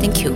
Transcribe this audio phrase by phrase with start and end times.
[0.00, 0.32] Thank you.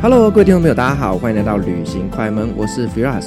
[0.00, 3.26] Hello，各位听众朋友，大家好，欢迎来到旅行快门，我是 Firas。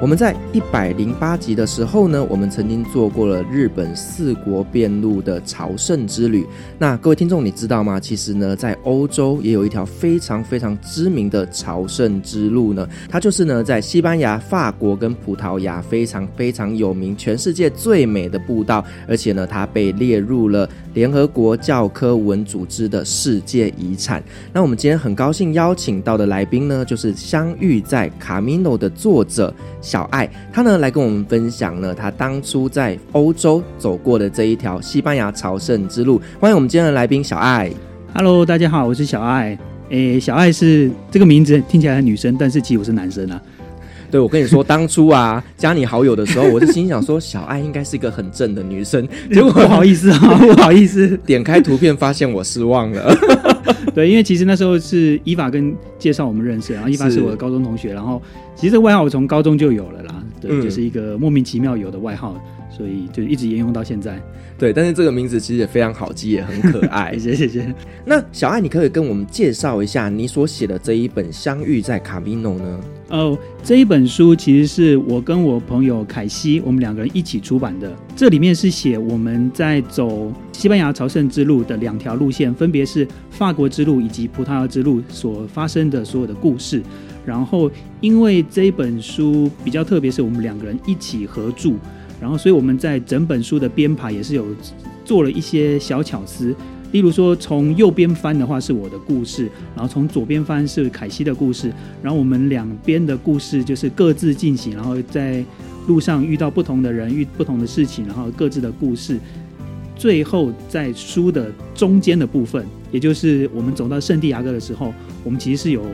[0.00, 6.46] 我们在一百零八集的时候呢，我们曾经做过了日本四国遍路的朝圣之旅。
[6.78, 8.00] 那各位听众，你知道吗？
[8.00, 24.22] 其实呢，在欧洲也有一条非常非常知名的朝圣之路呢，它就是呢，在西班牙、法国跟葡萄牙非常非常有名，全世界最美的步道，而且呢，它被列入了联合国教科文组织的世界遗产。
[24.50, 29.52] 那我们今天很高兴邀请到的来宾呢，就是相遇在 Camino 的作者。
[29.90, 36.22] 小爱，他呢来跟我们分享了，他当初在欧洲走过的这一条西班牙朝圣之路。
[36.38, 37.68] 欢迎我们今天的来宾小爱。
[38.14, 39.58] Hello，大家好，我是小爱。
[39.88, 43.42] 诶，小爱是这个名字听起来很女生，但是其实我是男生啊。
[44.10, 50.18] 对，我跟你说， 当初啊加你好友的时候，我是心想说小爱应该是一个很正的女生， 结果不好意思啊，
[50.54, 53.14] 不好意思，点开图片发现我失望了。
[53.94, 58.20] 对，因为其实那时候是伊法跟介绍我们认识，然后伊法是我的高中同学，然后
[58.54, 62.34] 其实这个外号我从高中就有了啦，对，嗯、就是一个莫名其妙有的外号，
[62.70, 64.20] 所以就一直沿用到现在。
[64.58, 67.16] 对，但是这个名字其实也非常好记，也很可爱。
[67.18, 67.74] 谢谢谢谢。
[68.04, 72.80] 那小爱，你可以跟我们介绍一下你所写的这一本《相遇在卡米诺》呢？
[73.08, 77.90] 哦，这一本书其实是我跟我朋友凯西，我们两个人一起出版的。
[78.14, 86.82] 这里面是写我们在走西班牙朝圣之路的两条路线，分别是法国之路以及葡萄牙之路所发生的所有的故事。
[87.26, 91.72] 然后，因为这一本书比较特别，是我们两个人一起合著，
[92.20, 94.46] 然后所以我们在整本书的编排也是有
[95.04, 96.54] 做了一些小巧思。
[96.92, 101.72] 例如说，从右边翻的话是我的故事，然后从左边翻是凯西的故事，
[102.02, 105.44] 然后我们两边的故事就是各自进行，然后在
[105.86, 109.20] 路上遇到不同的人，遇不同的事情，然后各自的故事，
[109.94, 114.92] 最后在书的中间的部分，也就是我们走到圣地亚哥的时候，
[115.22, 115.84] 我们其实是有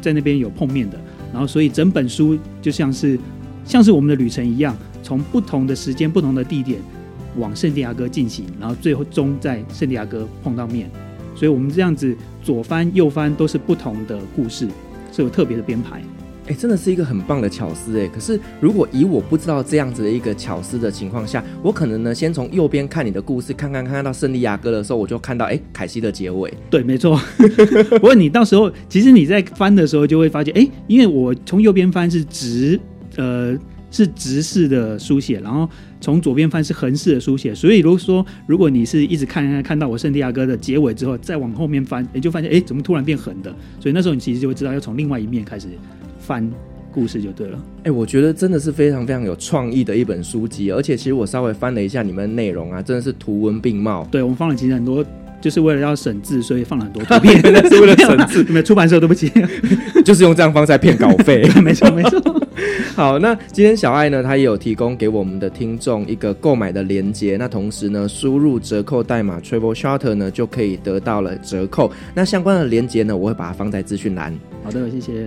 [0.00, 0.98] 在那边有碰面的，
[1.32, 3.16] 然后所以整本书就像是
[3.64, 6.80] 像是我们的旅程一样，从不同的时间、不同的地点。
[7.36, 10.90] 往圣地亚哥进行，然后最后终在圣地亚哥碰到面，
[11.32, 14.66] 所以我们这样子左翻右翻都是不同的故事，
[15.12, 16.02] 是有特别的编排。
[16.48, 18.08] 哎，真的是一个很棒的巧思哎。
[18.08, 26.52] 可是如果以我不知道这样子的一个巧思的情况下，我可能呢先从右边看你的故事，看看看到圣地亚哥的时候，我就看到哎凯西的结尾。
[26.68, 27.16] 对，没错。
[27.90, 32.80] 不过你到时候其实你在翻的时候就会发现，哎，因为我从右边翻是直，
[33.16, 33.56] 呃。
[33.90, 35.68] 是直式的书写，然后
[36.00, 43.54] 从左边翻是横式的书写，所以如果说如果你是一直看看看到我圣地亚哥的结尾之后，再往后面翻，你就发现哎，怎么突然变横的？
[43.80, 45.68] 所以那时候你其实就会知道要从另外一面开始
[46.18, 46.48] 翻
[46.92, 47.62] 故事就对了。
[47.84, 54.06] 哎，我觉得真的是非常非常有创意的一本书籍，而且其实我稍微翻了一下你们的内容啊，真的是图文并茂。
[54.10, 55.04] 对，我们放了其实很多。
[55.40, 57.40] 就是为了要省字，所以放了很多图片。
[57.70, 59.30] 是为了省字， 没有出版社，对不起，
[60.04, 61.48] 就是用这样方式在骗稿费。
[61.62, 62.20] 没错，没错。
[62.94, 67.36] 好，那今天小爱呢，他也有提供给我们的听众一个购买的链接。
[67.38, 71.90] 那同时呢，输入折扣代码 Travel Charter 呢，就可以得到了折扣。
[72.14, 74.38] 那相关的链接呢，我会把它放在资讯栏。
[74.62, 75.26] 好的，谢谢。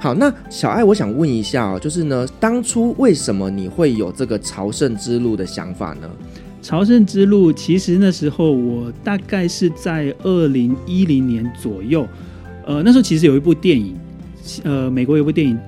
[0.00, 6.08] 好，那小爱，我想问一下哦，就是呢，当初为什么你会有这个朝圣之路的想法呢？
[6.68, 12.06] 朝圣之路，其实那时候我大概是在二零一零年左右，
[12.66, 13.96] 呃，那时候其实有一部电影，
[14.64, 15.58] 呃，美国有部电影，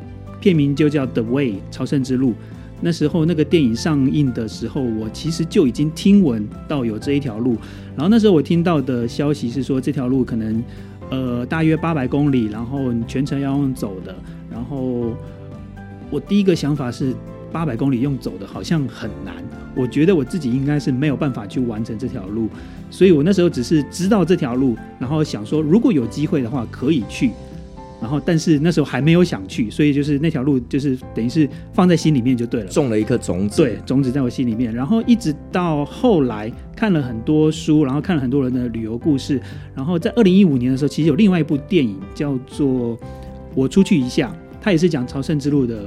[0.42, 2.34] 片名就叫《The Way》朝圣之路。
[2.82, 7.56] 那时候那个电影上映的时候，我其实就已经听闻到有这一条路。
[7.96, 10.62] 然后那时候我听到的消息是说，这条路可能
[11.08, 14.14] 呃大约八百公里，然后你全程要用走的。
[14.52, 15.16] 然后
[16.10, 17.14] 我第一个想法是，
[17.52, 19.34] 八百公里用走的好像很难。
[19.76, 22.48] 我觉得我自己应该是没有办法去完成这条路，
[22.90, 27.30] 所以我那时候只是知道这条路，然后想说如果有机会的话可以去，
[28.00, 34.74] 然后但是那时候还没有想去，所以就是那条路就是等于是放在心里面就对了，种了一颗种子，对，种子在我心里面。
[34.74, 39.40] 然后一直到后来看了很多书，然后看了很多人的旅游故事，
[39.72, 42.68] 然后在二零一五年的时候，其实有另外一部电影叫做
[43.54, 44.28] 《我出去一下》，
[44.60, 45.84] 它也是讲朝圣之路的。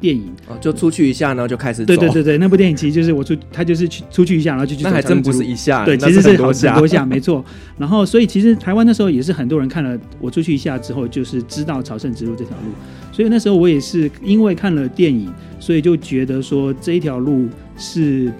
[0.00, 1.86] 电影哦，就出去一下，然后就开始走。
[1.86, 4.88] 对对对对，那部电影其实就是我出，他就是去出去一下，然后就去走。
[4.88, 7.44] 那还真不是一下，对，其实是很多下，很多下没错。
[7.76, 12.72] 然后，所以其实台湾那时候也是很多人看了我出去一下之后，就是知道朝圣之路这条路。
[13.12, 18.32] 所以那时候我也是因为看了电影，所以就觉得说这一条路是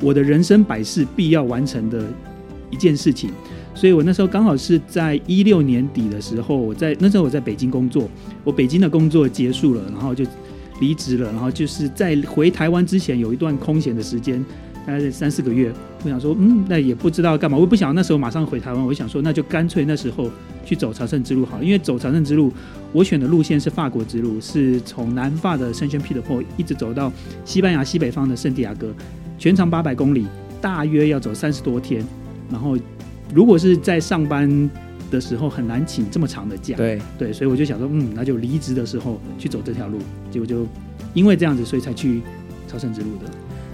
[0.00, 2.04] 我的人生百事必要完成的
[2.70, 3.30] 一件事情。
[3.74, 8.08] 所以我那时候刚好是在一六年底的时候，我在那时候我在北京工作，
[8.42, 10.24] 我北京的工作结束了，然后就
[10.80, 14.44] 离职了，然后就是在回台湾之前有一段空闲的时间，
[14.86, 15.72] 大概是三四个月。
[16.04, 20.30] 我想说，嗯，那也不知道干嘛，我也不想那时候马上回台湾，我想说那就干脆那时候
[20.64, 22.52] 去走朝圣之路好了，因为走朝圣之路，
[22.92, 27.12] 我选的路线是法国之路，是从南法的圣圣彼得坡一直走到
[27.44, 28.94] 西班牙西北方的圣地亚哥，
[29.38, 30.26] 全长八百公里，
[30.60, 32.04] 大约要走三十多天，
[32.50, 32.76] 然后。
[33.34, 34.48] 如果是在上班
[35.10, 36.76] 的时候，很难请这么长的假。
[36.76, 39.98] 对对，所以我就想说，嗯，那就离职的时候去走这条路。
[40.30, 40.66] 结果就
[41.14, 42.22] 因为这样子，所以才去
[42.66, 43.30] 朝圣之路的。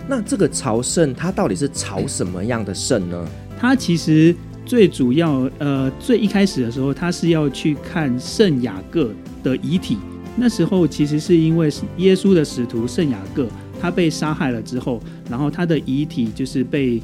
[0.09, 3.27] 那这个朝圣，它到底是朝什么样的圣呢？
[3.59, 4.35] 它其实
[4.67, 9.11] 最主要，呃，最一开始的时候，它是要去看圣雅各
[9.43, 9.99] 的遗体。
[10.37, 13.47] 那时候其实是因为耶稣的使徒圣雅各，
[13.81, 15.01] 他被杀害了之后，
[15.31, 17.01] 然后他的遗体就是被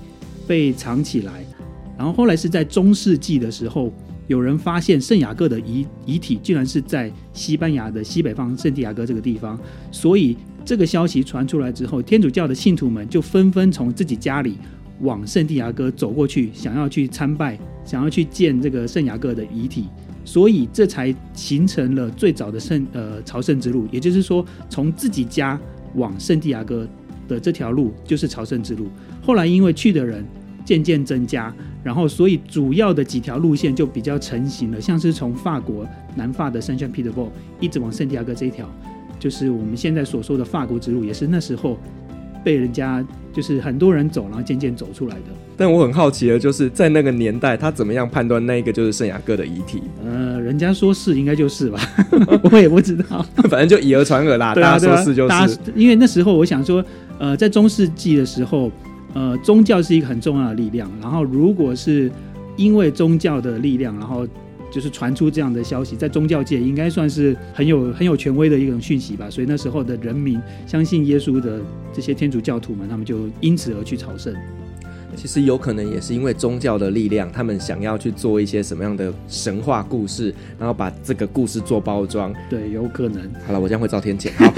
[0.46, 1.44] 被藏起来。
[1.96, 3.92] 然后后来是在中世纪的时候，
[4.30, 9.58] 有人发现圣雅各的遗遗体居然是在西班牙的西北方圣地亚哥这个地方，
[9.90, 14.56] 所以这个消息传出来之后，天主教的信徒们就纷纷从自己家里
[15.00, 19.86] 往圣地亚哥走过去，想要去参拜，想要去见这个圣雅各的遗体，
[20.24, 23.88] 所以这才形成了最早的圣呃朝圣之路。
[23.90, 25.60] 也就是说，从自己家
[25.96, 26.88] 往圣地亚哥
[27.26, 28.86] 的这条路就是朝圣之路。
[29.20, 30.24] 后来因为去的人
[30.70, 31.52] 渐渐增加。
[31.82, 35.84] 然后，所以主要的几条路线就比较成型了，像是从法国
[36.14, 37.28] 南法的圣圣彼得堡
[37.58, 38.70] 一直往圣地亚哥这一条，
[39.18, 41.76] 就是我们现在所说的法国之路，也是那时候
[42.44, 45.22] 被人家就是很多人走，然后渐渐走出来的。
[45.56, 49.82] 但我很好奇的就是，在那个年代，他怎么样判断那个就是圣雅各的遗体？
[50.04, 51.80] 呃，人家说是，应该就是吧，
[52.52, 54.54] 我也不知道，反正就以讹传讹啦。
[54.54, 56.84] 大家说是就是，因为那时候我想说，
[57.18, 58.70] 呃，在中世纪的时候。
[59.14, 60.90] 呃，宗教是一个很重要的力量。
[61.00, 62.10] 然后，如果是
[62.56, 64.26] 因为宗教的力量，然后
[64.70, 69.28] 就是传出这样的消息，在宗教界应该算是很有很有权威的一种讯息吧。
[69.28, 71.60] 所以那时候的人民相信耶稣的
[71.92, 74.34] 这些天主教徒们，他们就因此而去朝圣。
[75.16, 82.34] 其实有可能也是因为宗教的力量，他们想要去做一些什么样的神话故事，然后把这个故事做包装。
[82.48, 83.22] 对，有可能。
[83.46, 84.30] 好了，我将会遭天谴。
[84.36, 84.52] 好，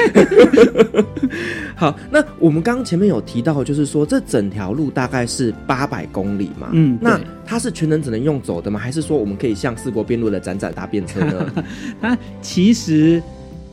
[1.93, 1.99] 好。
[2.11, 6.71] 那我们刚刚前面有提到，就是说这整条路大概是八百公里嘛。
[6.73, 8.79] 嗯，那它是全程只能用走的吗？
[8.79, 11.65] 还是说我们可以像四国边路的展展搭便车呢？
[12.01, 13.23] 它其实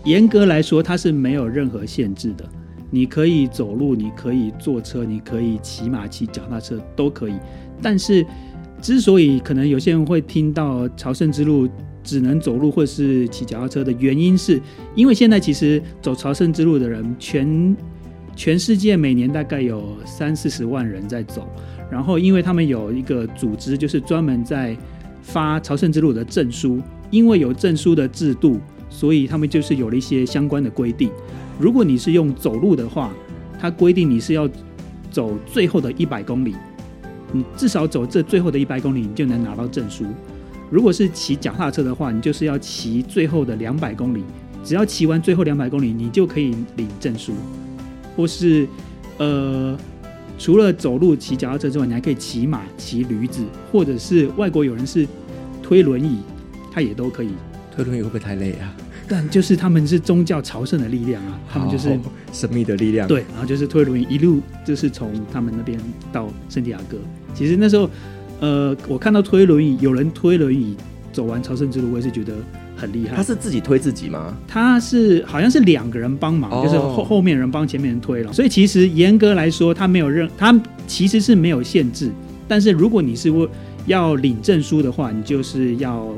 [0.06, 2.46] 严格来说，它是没有任何限制的。
[2.90, 7.34] 你可以走路，你可以坐车，你可以骑马、骑脚踏车都可以。
[7.82, 8.26] 但是，
[8.82, 11.68] 之所以可能有些人会听到朝圣之路
[12.04, 14.62] 只能走路或是骑脚踏车的原因，是
[14.96, 17.76] 因为现在其实走朝圣之路的人全
[18.36, 21.48] 全世界每年大概有三四十万人在走。
[21.92, 24.78] 然后，因为他们有一个组织，就是专门在
[25.22, 26.82] 发朝圣之路的证书。
[27.12, 31.12] 因为有证书的制度，所以他们就是有了一些相关的规定。
[31.60, 33.12] 如果你是用走路的话，
[33.60, 34.50] 它规定你是要
[35.12, 36.56] 走最后的一百公里，
[37.32, 40.06] 你至少走这最后的一百公里，你就能拿到证书。
[40.70, 44.24] 如果是骑脚踏车的话，你就是要骑最后的两百公里，
[44.64, 47.34] 只要骑完最后两百公里，你就可以领证书。
[48.16, 48.68] 或是
[49.18, 49.78] 呃，
[50.38, 55.08] 除了走路、骑脚踏车之外，你还可以骑马、骑驴子，或者是外国有人是
[55.62, 56.20] 推轮椅，
[56.72, 57.30] 他也都可以。
[57.84, 58.74] 推轮椅会不会太累啊？
[59.08, 61.98] 但就是他们是宗教朝圣的力量啊，他们就是
[62.32, 63.08] 神秘的力量。
[63.08, 65.80] 对，然后就是推轮椅一路就是从他们那边
[66.12, 66.98] 到圣地亚哥。
[67.34, 67.90] 其实那时候，
[68.40, 70.76] 呃，我看到推轮椅有人推轮椅
[71.12, 72.34] 走完朝圣之路，我也是觉得
[72.76, 73.16] 很厉害。
[73.16, 74.38] 他是自己推自己吗？
[74.48, 78.32] 他是好像是两个人帮忙，哦、就是后后面人帮前面人推了。
[78.32, 80.56] 所以其实严格来说，他没有任，他
[80.86, 82.12] 其实是没有限制。
[82.48, 83.32] 但是如果你是
[83.88, 86.14] 要领证书的话，你就是要。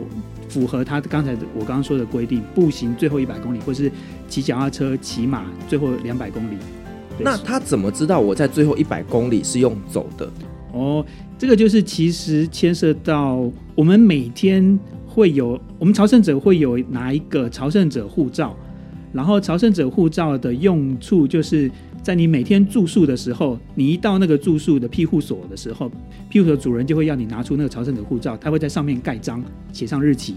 [0.51, 3.89] 符合他刚才我刚刚说的规定，步行最后一百公里，或是
[4.27, 6.55] 骑脚踏车、骑马最后两百公里。
[7.17, 10.29] 那他怎么知道我在最后一百公里是用走的？
[10.74, 11.05] 哦，
[11.38, 14.77] 这个就是其实牵涉到我们每天
[15.08, 18.53] 会有，我们朝圣者会有拿一个朝圣者护照，
[19.13, 21.72] 然后朝圣者护照的用处就是。
[22.03, 25.91] 在你每天住宿的时候，你一到那个住宿的庇护所的时候，
[26.29, 30.36] 庇护所主人就会要你拿出那个朝圣者护照，他会在上面盖章，写上日期，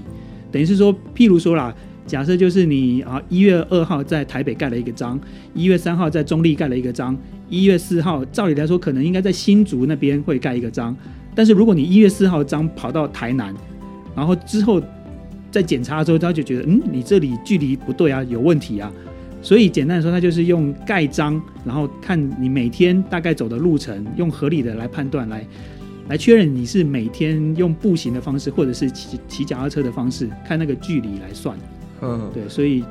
[0.53, 1.75] 等于是说，譬如说啦，
[2.07, 5.19] 假设就是你啊，一月二号在台北盖了一个章，
[5.55, 7.17] 一月三号在中坜盖了一个章，
[7.49, 10.95] 一月四号照理来说可能应该在新竹那边会盖一个章，
[11.35, 13.55] 但是如果你一月四号章跑到台南，
[14.15, 14.83] 然后之后
[15.51, 18.93] 在检查的时候，他就觉得嗯，你这里距离不对啊，有问题啊，
[19.45, 25.47] 所以简单的说，它就是用盖章，然后看你每天大概走的路程，用合理的来判断来。
[26.09, 31.57] 来确认你是每天用步行的方式，或者是骑骑脚踏车的方式，看那个距离来算。
[32.03, 32.85] 嗯，对，所以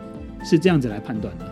[0.43, 1.45] 是这样子来判断的。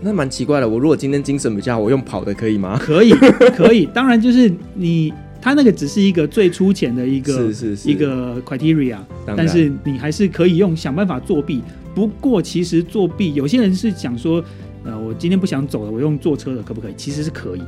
[0.00, 2.78] 那蛮奇怪的，我如果今天精神比较好，我用跑的可以吗？
[2.78, 3.10] 可以，
[3.56, 3.86] 可以。
[3.86, 8.98] 当然，就是你，他那个只是一个最粗浅的一个，是是是一个 criteria，
[9.36, 11.62] 但是你还是可以用想办法作弊。
[11.98, 14.40] 不过，其实作弊，有些人是想说，
[14.84, 16.94] 呃，我今天不想走了，我用坐车的可不可以？
[16.96, 17.62] 其实是可以。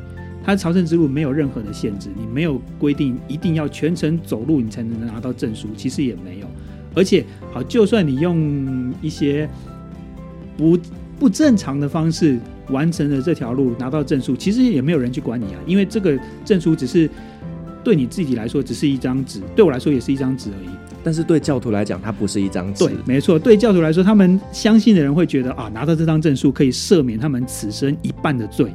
[0.45, 6.47] 它朝圣之路没有任何的限制，你没有规定一定要全程走路你才能拿到证书，其实也没有。
[6.95, 9.51] 而且，好，就算你用一些
[10.57, 10.79] 不
[11.19, 17.11] 不正常的方式完成了这条路拿到证书，其实也没有人去管你啊，因为这个证书只是
[17.83, 20.69] 对你自己来说只是一张纸，对我来说也是一张纸而已。
[21.03, 22.87] 但是对教徒来讲，它不是一张纸。
[22.87, 28.73] 对，没错，对教徒来说，他们相信的人会觉得啊，拿到这张证书可以赦免他们此生一半的罪。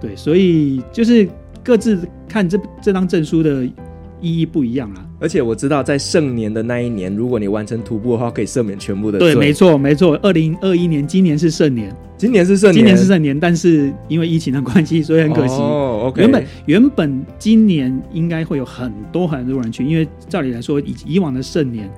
[0.00, 1.28] 对，所以就是
[1.62, 5.05] 各自看这这张证书的意义不一样啦。
[5.18, 9.32] 而且我知道，在盛年的那一年，如果你完成徒步的话，可以赦免全部的罪。
[9.32, 10.18] 对，没错，没错。
[10.22, 15.54] 二零二一年，今年是盛年，今年是盛年，今年是盛年，但是因为疫情的关系，所以很可惜。
[15.54, 16.20] 哦，OK。
[16.20, 21.90] 原本原本今年应该会有很多很多人去，因为照理来说，以以往的盛年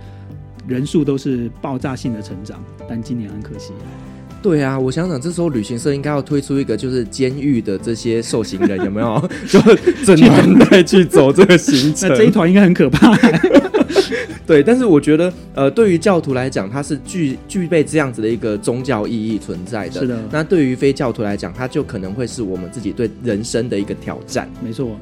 [0.68, 3.72] 人数都是爆炸性的成长，但今年很可惜。
[4.40, 9.28] 对啊，我想想，这时候旅行社应该要推出一个，就是监狱的这些受刑人有没有？
[9.48, 9.60] 就
[10.04, 13.16] 整团带去走这个行程，那这一团应该很可怕。
[14.46, 20.00] 对，但是我觉得，呃，对于教徒来讲，它是具具备这样子的一个宗教意义存在的。
[20.00, 20.18] 是的。
[20.30, 24.48] 那对于非教徒来讲，它就可能会是我们自己对人生的一个挑战。
[24.64, 24.96] 没错。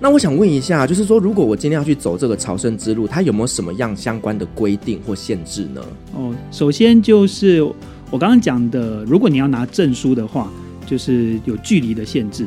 [0.00, 5.80] 那我想问一下，就是说，如果我今天要去走这个朝圣之路，它有没有什么样相关的规定或限制呢？
[6.14, 7.64] 哦，首先就是。
[8.10, 10.50] 我刚刚讲的，如果你要拿证书的话，
[10.84, 12.46] 就是有距离的限制。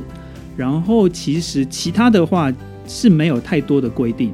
[0.58, 2.52] 然后其实其他的话
[2.86, 4.32] 是没有太多的规定。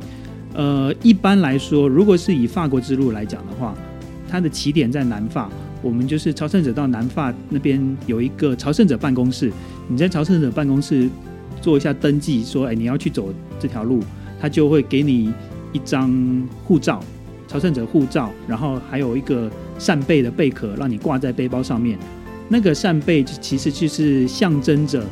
[0.54, 3.76] 呃，一般来说，如果是以法国之路来讲的话，
[4.28, 5.50] 它的起点在南法，
[5.82, 9.52] 我们就是朝圣者到南法那边有一个朝圣者办公室，
[9.88, 11.08] 你在朝圣者办公室
[11.62, 14.02] 做一下登记，说，哎，你要去走这条路，
[14.42, 15.32] 他就会给你
[15.72, 16.12] 一张
[16.66, 17.02] 护照。
[17.50, 22.00] 朝圣者护照，然后还有一个扇贝的贝壳，让你挂在背包上面。
[22.48, 25.04] 那个扇贝其实就是象征着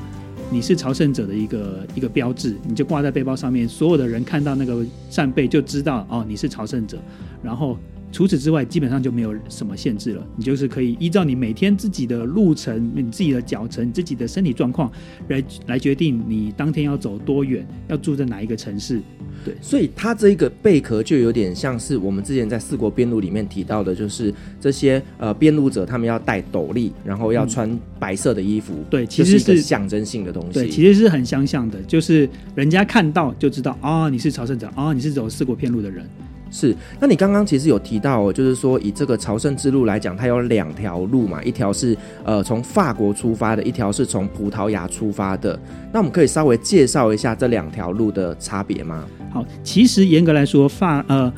[0.49, 6.97] 你是朝圣者的一个一个标志，你就挂在背包上面，所有的人看到那个扇贝就知道哦，你是朝圣者。
[7.41, 7.77] 然后。
[8.11, 10.25] 除此之外，基本上就没有什么限制了。
[10.35, 14.91] 你就是可以依照你每天自己的路程、你自己的脚程、你自己的身体状况
[15.27, 19.01] 来来决定你当天要走多远，要住在哪一个城市。
[19.45, 28.73] 对，所以它这一个贝壳就有点像是我们之前在四国边路里面提到的，就是这些呃边路者他们要戴斗笠，然后要穿白色的衣服。
[28.73, 30.53] 嗯、对，其实是，是象征性的东西。
[30.53, 36.07] 对，其实是很相像的，就是人家看到就知道啊、哦，你是朝圣者啊、哦，你是走四国片路的人。
[36.49, 45.59] 是，那你刚刚其实有提到，就是说以这个朝圣之路来讲，它有两条路嘛，一条是呃从法国出发的，一条是从葡萄牙出发的。
[45.91, 49.05] 那我们可以稍微介绍一下这两条路的差别吗？
[49.31, 51.31] 好，其实严格来说，法呃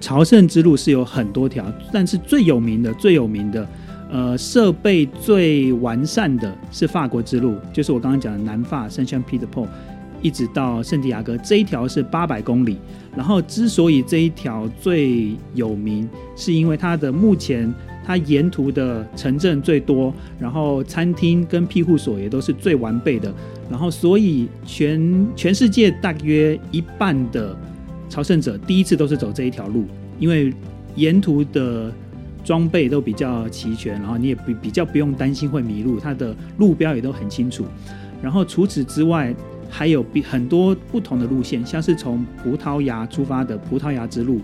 [0.00, 3.68] 朝圣之路是有很多条，但是最有名的、最有名的，
[4.10, 9.66] 呃设备最完善的是法国之路，就是我刚刚讲的南法圣圣彼得堡。
[10.22, 12.78] 一直到圣地亚哥这一条是八百公里，
[13.16, 17.72] 然后之所以这一条最有名，是因为它的目前
[18.04, 23.34] 它沿途的城镇最多，然后餐厅跟庇护所也都是最完备的，
[23.68, 27.56] 然后所以全全世界大约一半的
[28.08, 29.84] 朝圣者第一次都是走这一条路，
[30.20, 30.54] 因为
[30.94, 31.92] 沿途的
[32.44, 37.64] 装备都比较齐全，然后你也比比较不用担心会迷路，它的路标也都很清楚，
[38.22, 39.34] 然后除此之外。
[39.70, 44.40] 还有比很多不同的路线，像是从葡萄牙出发的葡萄牙之路，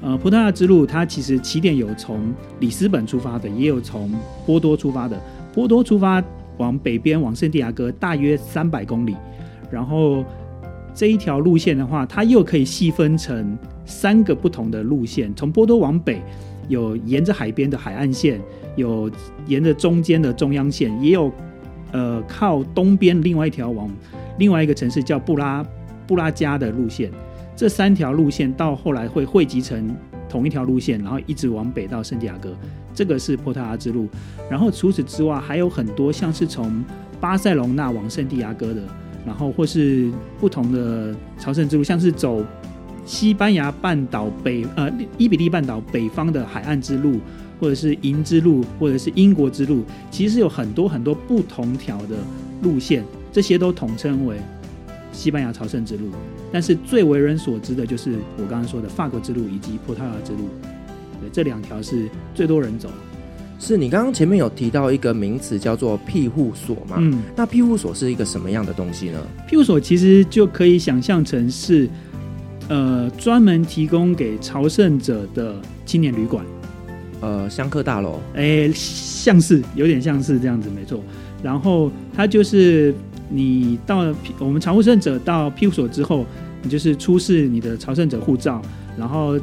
[0.00, 4.10] 呃，葡萄牙之路它其实起点有从里斯本出发的，也有从
[4.46, 5.20] 波多出发的。
[5.52, 6.22] 波多出发
[6.58, 9.16] 往北边往圣地亚哥大约三百公里，
[9.70, 10.24] 然后
[10.94, 15.34] 这一条路线的话，它又可以细分成三个不同的路线。
[15.34, 16.22] 从波多往北，
[16.68, 18.40] 有沿着海边的海岸线，
[18.76, 19.10] 有
[19.46, 21.32] 沿着中间的中央线，也有
[21.90, 23.90] 呃靠东边另外一条往。
[24.40, 25.62] 另外一个城市叫布拉
[26.06, 27.12] 布拉加的路线，
[27.54, 29.94] 这三条路线到后来会汇集成
[30.30, 32.56] 同一条路线，然后一直往北到圣地亚哥，
[32.94, 34.08] 这个是波特拉之路。
[34.50, 36.82] 然后除此之外，还有很多像是从
[37.20, 38.80] 巴塞隆纳往圣地亚哥的，
[39.26, 42.42] 然后或是不同的朝圣之路，像是走
[43.04, 47.20] 西班牙半岛北呃伊比利半岛北方的海岸之路，
[47.60, 52.16] 或者是银之路，或者是英国之路，其实有很多很多不同条的
[52.62, 54.36] 路线，这些都统称为
[55.12, 56.10] 西班牙朝圣之路。
[56.52, 60.48] 但是最为人所知的就是我刚刚说的法国之路以及葡萄牙之路，
[61.20, 62.88] 对，这两条是最多人走。
[63.60, 66.96] 是你刚刚前面有提到一个名词叫做庇护所嘛？
[66.98, 69.20] 嗯，那庇护所是一个什么样的东西呢？
[69.46, 71.88] 庇护所其实就可以想象成是，
[72.68, 76.44] 呃，专门提供给朝圣者的青年旅馆，
[77.20, 81.00] 呃，香客大楼，哎，像是有点像是这样子，没错。
[81.42, 82.92] 然后它就是。
[83.30, 86.26] 你到了我们朝圣者到庇护所之后，
[86.62, 88.60] 你就是出示你的朝圣者护照，
[88.98, 89.38] 然后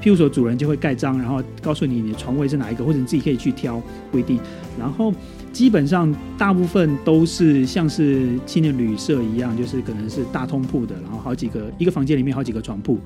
[0.00, 4.38] 庇护所主人就会盖章，然后告诉你你的床位是哪一个，或者你自己可以去挑，不一定。
[4.78, 5.12] 然后
[5.52, 12.98] 基本上大部分都是像是青年旅社一样，就是可能是大通铺的，然后好几个一个房间里面好几个床铺。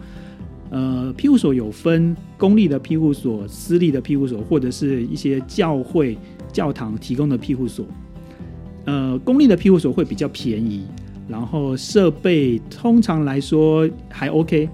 [0.71, 6.19] 呃，庇护所有分公立的庇护所、私立的庇护所，或者是一些教会
[6.53, 7.87] 教堂提供的庇护所。
[8.87, 10.85] 呃，公立的庇护所会比较便宜，
[11.27, 14.69] 然后设备通常来说还 OK，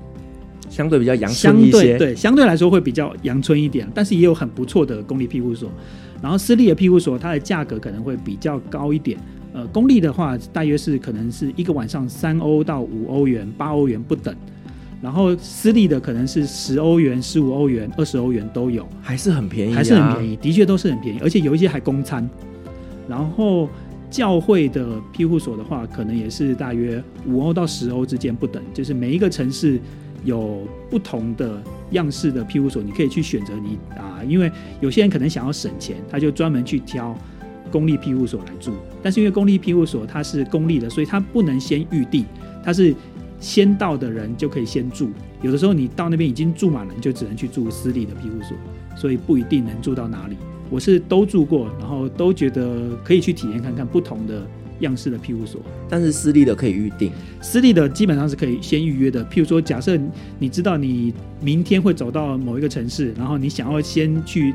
[0.69, 1.71] 相对比较阳春一些。
[1.71, 5.71] 相对对，相对来说会比较阳春一点，但是也有很不错的公立庇护所。
[6.21, 9.17] 然后私立的庇护所，它的价格可能会比较高一点。
[9.53, 14.35] 呃，公立的话，大约是可能是一个晚上三欧到五欧元、八欧元不等。
[15.01, 22.29] 然后私立的可能是十欧元、十五欧元、二十欧元都有，还是很便宜啊，还是很便宜，的确都是很便宜，而且有一些还供餐。
[23.09, 23.69] 然后。
[24.11, 29.81] 教会的庇护所的话，可能也是大约五欧到十欧之间不等，就是每一个城市
[30.25, 31.63] 有不同的
[31.93, 37.17] 样式的庇护所，你可以去选择你啊，因为有些人可能想要省钱，他就专门去挑
[37.71, 38.73] 公立庇护所来住。
[39.01, 42.27] 但是因为公立庇护所它是公立的，所以它不能先预定，
[42.65, 42.93] 它是
[43.39, 45.09] 先到的人就可以先住。
[45.41, 48.57] 有的时候你到那边已经住满了，你就只能去住私立的庇护所，
[48.97, 50.37] 所以不一定能住到哪里。
[50.71, 54.47] 我是都住过，然后都觉得可以去体验看看不同的
[54.79, 55.61] 样式的庇护所。
[55.89, 59.25] 但是私立的可以预定，私立的基本上是可以先预约的。
[59.27, 59.99] 譬如说，假设
[60.39, 64.55] 你知道你明天会走到某一个城市，然后你想要先去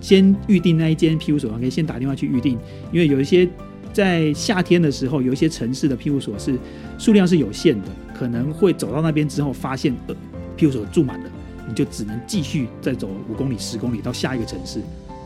[0.00, 2.58] 先预定那一间庇护所，可以先打电话去预定。
[2.92, 3.48] 因为有一些
[3.92, 6.58] 在夏天的时候，有一些城市的庇护所是
[6.98, 10.16] 数量是有限的，可能会走到那边之后发现呃
[10.56, 11.30] 庇护所住满了，
[11.68, 14.80] 你就只能继续再走五公里、十公里到下一个城市。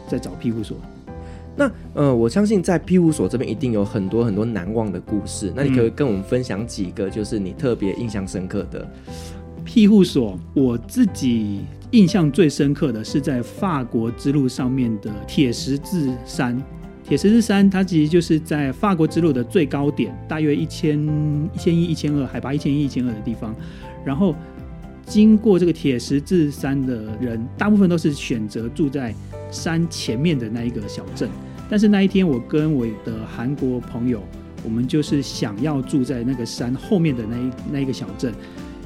[0.09, 0.77] 在找庇护所，
[1.55, 5.53] 那呃，我相信在庇护所这边一定有很多很多难忘的故事。
[5.55, 8.89] 那你可以跟我们分享几个，就是你特别印象深刻的
[9.65, 10.39] 庇护所。
[10.55, 11.61] 我自己
[11.91, 16.61] 印象最深刻的是在法国之路上面的铁十字山。
[17.05, 20.99] 铁十字山它其实就是在法国之路的最高点，大约一千
[21.53, 23.55] 一千一、一千二，海拔一千一、一千二的地方。
[24.05, 24.35] 然后
[25.05, 29.15] 经过这个铁十字山的人，大部分都是选择住在。
[29.53, 31.29] 山前面的那一个小镇，
[31.71, 34.21] 但是那一天我跟我的韩国朋友，
[34.65, 38.33] 我们就是想要住在那个山后面的那一那一个小镇，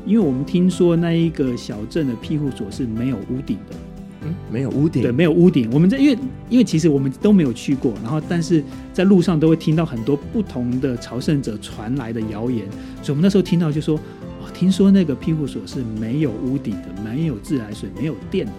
[0.04, 3.76] 因为我们听说那一个小镇的庇护所是没有屋顶的，
[4.22, 5.70] 嗯，没有屋顶，对，没有屋顶。
[5.72, 6.18] 我们在因为
[6.50, 12.66] 因为其实我们都没有去过，然后但是在路上都会听到很多不同的朝圣者传来的谣言，
[13.02, 18.52] 所以我们那时候听到就说，哦，听说那个庇护所是没有屋顶的，没有自来水，没有电的，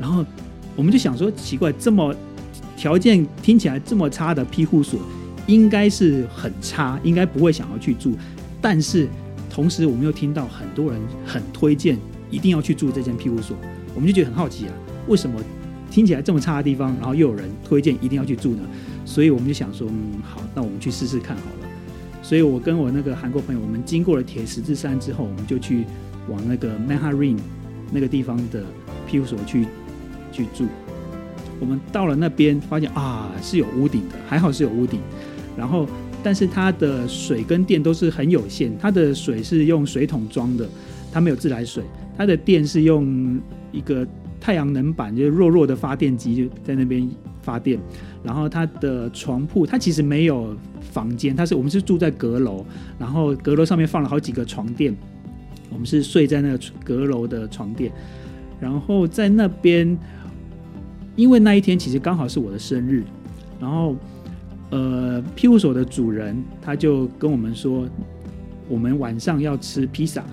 [0.00, 0.24] 然后。
[0.74, 2.14] 我们就想说，奇怪，这么
[2.76, 4.98] 条件听起来这么差的庇护所，
[5.46, 8.12] 应该是很差，应该不会想要去住。
[8.60, 9.08] 但是
[9.50, 11.98] 同时，我们又听到很多人很推荐，
[12.30, 13.56] 一定要去住这间庇护所。
[13.94, 14.72] 我们就觉得很好奇啊，
[15.08, 15.38] 为什么
[15.90, 18.62] 听起来这么差的地方，然后又有人推荐一定要去住呢？
[19.04, 21.68] 所以我们就想说，嗯，好，那我们去试试看好了。
[22.22, 25.84] 所以我跟我那个韩国朋友，我们经过了铁十字山之后，我们就去
[26.28, 27.36] 往那个 Manharin
[27.90, 28.64] 那个地方的
[29.06, 29.66] 庇护所去。
[30.32, 30.66] 去住，
[31.60, 34.98] 我们到了那边，发现啊是有屋顶的，还好是有屋顶。
[35.54, 35.86] 然后，
[36.22, 40.66] 但是它的水跟电都是很有限，它的水是用水桶装的，
[41.12, 41.84] 它没有自来水。
[42.16, 43.38] 它的电是用
[43.70, 44.06] 一个
[44.40, 47.06] 太阳能板，就是弱弱的发电机就在那边
[47.42, 47.78] 发电。
[48.24, 52.64] 然后它的床铺，它其实没有房间，它是我们是住在阁楼，
[52.98, 54.96] 然后阁楼上面放了好几个床垫，
[55.70, 57.92] 我们是睡在那个阁楼的床垫，
[58.58, 59.98] 然后在那边。
[61.16, 63.04] 因为那一天其实刚好是我的生日，
[63.60, 63.94] 然后，
[64.70, 67.86] 呃，庇护所的主人他就跟我们说，
[68.68, 70.24] 我们晚上要吃披萨，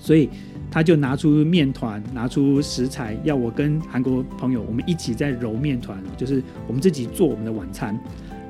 [0.00, 0.30] 所以
[0.70, 7.98] 他就拿出面团，拿出食材，要我跟韩国朋友我们一起在揉面团，就是我们自己做我们的晚餐。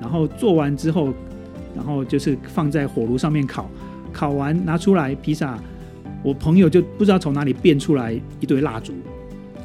[0.00, 1.12] 然后做完之后，
[1.76, 3.70] 然后就是放在火炉上面烤，
[4.12, 5.58] 烤完拿出来披萨，
[6.22, 8.92] 我朋友就不知道从哪里变出来一堆蜡烛。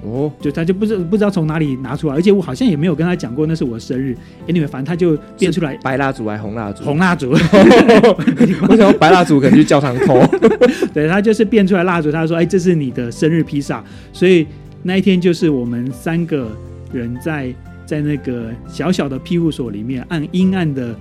[0.03, 4.15] 哦，就他就不知不知道从哪里拿出来，而且我好像也没有跟他讲过那是我的生日。
[4.47, 6.83] Anyway，反正他就变出来白蜡烛还是红蜡烛？
[6.83, 7.31] 红蜡烛。
[8.69, 10.21] 我想白蜡烛可能去教堂偷。
[10.93, 13.83] 对，他就是变出来蜡烛，他说：“哎，这是你的生日披萨。”
[14.13, 14.45] 所以
[14.83, 16.49] 那一天就是我们三个
[16.93, 17.53] 人在
[17.85, 20.95] 在那个小小的庇护所里面，按阴暗的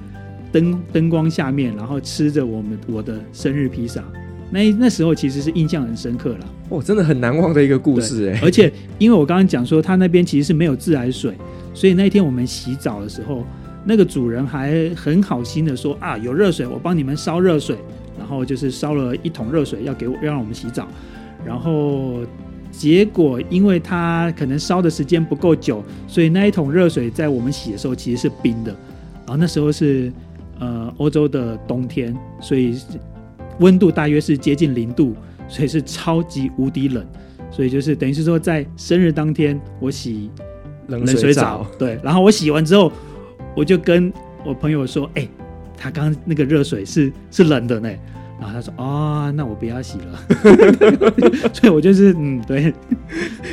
[0.50, 4.02] 灯灯光下面，然后吃着我们我的生日披萨。
[4.50, 8.40] 那那时候其实是印象很深刻了，哦，真的很难忘的一个故事哎。
[8.42, 11.32] 而且因为我刚刚讲说他那边其实是没有自来水，
[11.72, 13.44] 所以那天我们洗澡的时候，
[13.84, 17.76] 那个主人还很好心的说啊，有热水，我帮你们烧热水，
[18.18, 20.88] 然后就是烧了一桶热水要给我，要让我们洗澡。
[21.44, 22.20] 然后
[22.72, 28.70] 结果因为他可能烧的时间不够久，所以那一桶热水在我们洗的时候其实是冰的。
[29.18, 30.12] 然后那时候是
[30.58, 32.76] 呃欧洲的冬天，所以。
[33.58, 35.14] 温度大约是接近零度，
[35.48, 37.06] 所以是超级无敌冷，
[37.50, 40.30] 所以就是等于是说，在生日当天我洗
[40.88, 42.92] 冷水澡， 对，然后我洗完之后，
[43.56, 44.12] 我就跟
[44.44, 45.30] 我朋友说：“哎、欸，
[45.76, 47.90] 他刚刚那个热水是是冷的呢。”
[48.38, 48.84] 然后他说：“啊、
[49.28, 50.20] 哦，那我不要洗了。
[51.54, 52.70] ”所以，我就是嗯，对，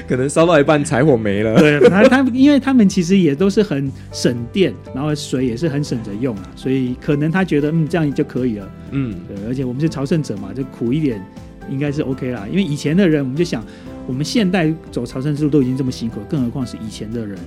[0.09, 1.55] 可能烧到一半柴火没了。
[1.57, 8.69] 对，他他，因为他们其实也都是很省电，然后水也是很省着用啊，所以可能他觉得嗯这样就可以了。
[8.91, 11.25] 嗯，对，而且我们是朝圣者嘛，就苦一点
[11.69, 12.45] 应该是 OK 啦。
[12.49, 13.63] 因为以前的人，我们就想，
[14.07, 17.37] 我们现代走朝圣之路都已经这么辛苦了，更何况是以前的人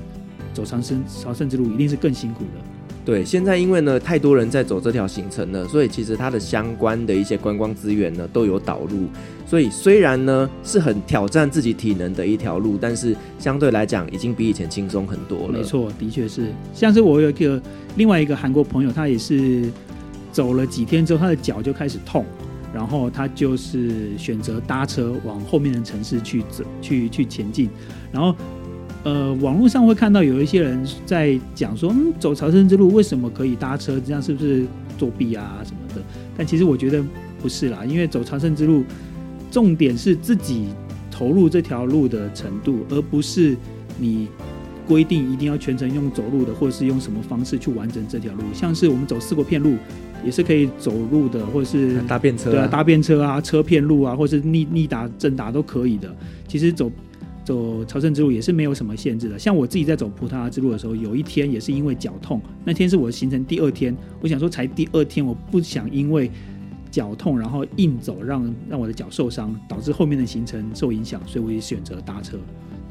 [0.53, 2.61] 走长生朝圣之路，一定是更辛苦的。
[3.05, 9.07] 对，现在因为呢，太多人在走这条行程了，所以其实它的相关的一些观光资源呢都有导入。
[9.47, 15.53] 所以虽然呢是很挑战自己体能的一条路，但是相对来讲已经比以前轻松很多了。
[15.53, 16.49] 没错，的确是。
[16.75, 17.63] 像是我有一个
[17.95, 19.71] 另外一个韩国朋友，他也是
[20.33, 22.27] 走了几天之后，他的脚就开始痛，
[22.77, 27.71] 然后他就是选择搭车往后面的城市去走，去去前进，
[28.13, 28.37] 然后。
[29.05, 34.01] 呃，网络上会看到有一些人在讲说，嗯，走朝圣之路为什么可以搭车？
[34.05, 34.67] 这样是不是
[34.99, 36.03] 作弊啊什么的？
[36.37, 37.01] 但其实我觉得
[37.41, 38.83] 不是啦，因为走朝圣之路，
[39.49, 40.71] 重点是自己
[41.09, 43.57] 投入这条路的程度，而不是
[43.97, 44.27] 你
[44.89, 48.43] 规定一定要全程用走路的，或者是用什么方式去完成这条路。
[48.53, 49.77] 像是我们走四国片路，
[50.25, 56.15] 也是可以走路的，或者是搭便车，对啊，搭便车啊，车片路啊，或者是逆逆达正达都可以的。
[56.47, 56.91] 其实走。
[57.45, 59.39] 走朝圣之路也是没有什么限制的。
[59.39, 66.29] 像我自己在走葡萄牙之路的时候，有一天也是因为脚痛，那天是我的行程第二天，我想说才第二天，我不想因为
[66.91, 72.37] 脚痛然后硬走，让让我的脚受伤，导致后面的行程受影响，所以我也选择搭车。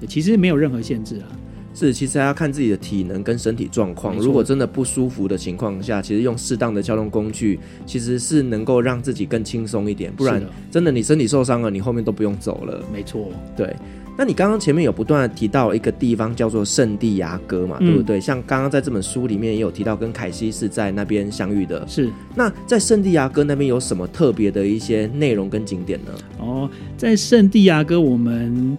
[0.07, 1.27] 其实没有任何限制啊。
[1.75, 4.15] 是，其实还要看自己的体能跟身体状况。
[4.17, 10.11] 如果真的不舒服的情况下，其实用适当的交通工具，其实是能够让自己更轻松一点。
[10.13, 12.81] 不然，真的你身体受伤了，你后面都不用走了。
[12.91, 13.75] 没错，对。
[14.17, 18.21] 那你刚刚前面有不断的提到一个地方叫做圣地牙哥嘛，嗯、对不对？
[18.21, 21.85] 像刚刚在这本书里面也有提到，跟凯西是在那边相遇的。
[21.85, 22.09] 是。
[22.33, 26.13] 那在圣地牙哥那边有什么特别的一些内容跟景点呢？
[26.39, 28.77] 哦，在圣地牙哥，我们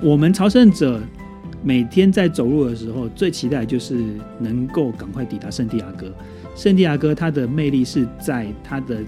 [0.00, 1.00] 我们朝圣者
[1.62, 4.02] 每天在走路的时候，最期待就是
[4.38, 6.12] 能够赶快抵达圣地亚哥。
[6.54, 8.98] 圣地亚哥它的魅力是在它的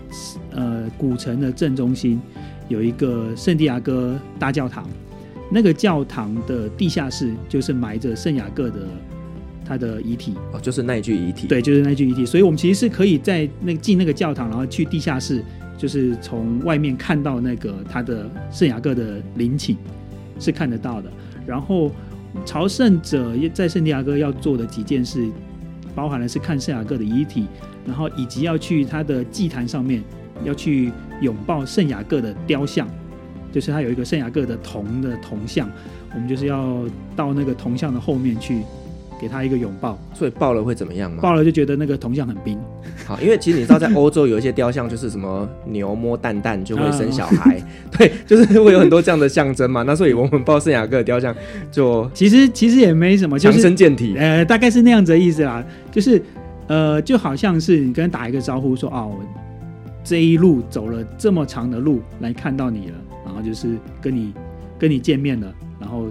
[0.53, 2.21] 呃古城的正中心
[2.69, 4.89] 有一个圣地亚哥大教堂。
[5.53, 8.87] 那个教堂的地下室就是埋着圣雅各的
[9.65, 12.25] 他的遗体哦，就是那一具遗体，对，就是那具遗体。
[12.25, 15.45] 所以，我们其实是可以在那进那个教堂，然后去地下室，
[15.77, 19.77] 就是从外面看到那个他的圣雅各的陵寝
[20.39, 21.11] 是看得到的。
[21.45, 21.91] 然后，
[22.45, 25.29] 朝圣者在圣地亚哥要做的几件事，
[25.95, 27.47] 包含的是看圣雅各的遗体，
[27.87, 30.03] 然后以及要去他的祭坛上面
[30.45, 32.89] 要去拥抱圣雅各的雕像。
[33.53, 35.69] 就是他有一个圣雅各的铜的铜像，
[36.15, 36.85] 我们就是要
[37.17, 38.63] 到那个铜像的后面去，
[39.21, 39.99] 给他一个拥抱。
[40.15, 41.19] 所以抱了会怎么样吗？
[41.21, 42.59] 抱了就觉得那个铜像很冰。
[43.07, 47.65] 好，因为其实你知道，在欧洲有一些雕像，就是什么牛摸蛋蛋就会生小孩，啊、
[47.99, 49.83] 对，就是会有很多这样的象征嘛。
[49.83, 51.35] 那所以我们抱圣雅各的雕像
[51.71, 55.65] 就，就其实其实也没什么，强身健体，呃，大概是那样子的意思啦。
[55.93, 56.23] 就是
[56.69, 59.21] 呃，就好像是你跟人打一个招呼说，说、哦、啊，我
[60.03, 62.95] 这一路走了这么长的路来看到你了。
[63.23, 64.33] 然后就是跟你
[64.77, 66.07] 跟你见面了，然后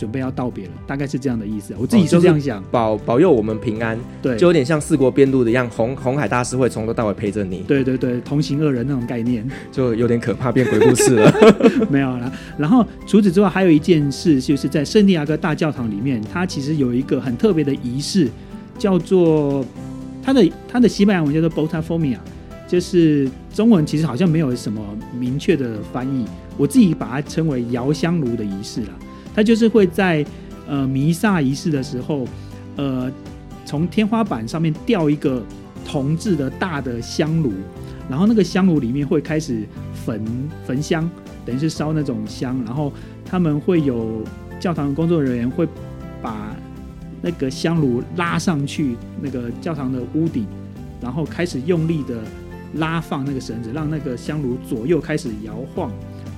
[0.00, 1.74] 准备要道别了，大概是这样的意思。
[1.78, 7.58] 我自己是这样想，哦就是、保保佑我们平安，对，就有点像四国边路的一样，红红海大师会从头到尾陪着你。
[7.68, 11.30] 对对对，同行恶人那种概念， 就有点可怕，变鬼故事了。
[11.90, 12.32] 没有啦。
[12.56, 18.30] 然后除此之外，还有一件事，就是在圣地亚哥大教堂里面，它其实有一个很特别的仪式，
[18.78, 19.62] 叫做
[20.22, 22.16] 它的它的西班牙文叫做 Bota-Formia，
[22.66, 24.80] 就是中文其实好像没有什么
[25.18, 26.24] 明确的翻译，
[26.56, 28.88] 我自己把它称为摇香炉的仪式啦。
[29.34, 30.24] 它就是会在
[30.66, 32.26] 呃弥撒仪式的时候，
[32.76, 33.10] 呃
[33.64, 35.42] 从天花板上面吊一个
[35.86, 37.52] 铜制的大的香炉，
[38.08, 39.64] 然后那个香炉里面会开始
[39.94, 40.24] 焚
[40.66, 41.08] 焚香，
[41.46, 42.92] 等于是烧那种香，然后
[43.24, 44.22] 他们会有
[44.58, 45.66] 教堂的工作人员会
[46.20, 46.56] 把
[47.22, 50.46] 那个香炉拉上去那个教堂的屋顶，
[51.00, 52.18] 然后开始用力的
[52.74, 55.90] 拉放那个绳子，让那个香炉左右开始摇晃，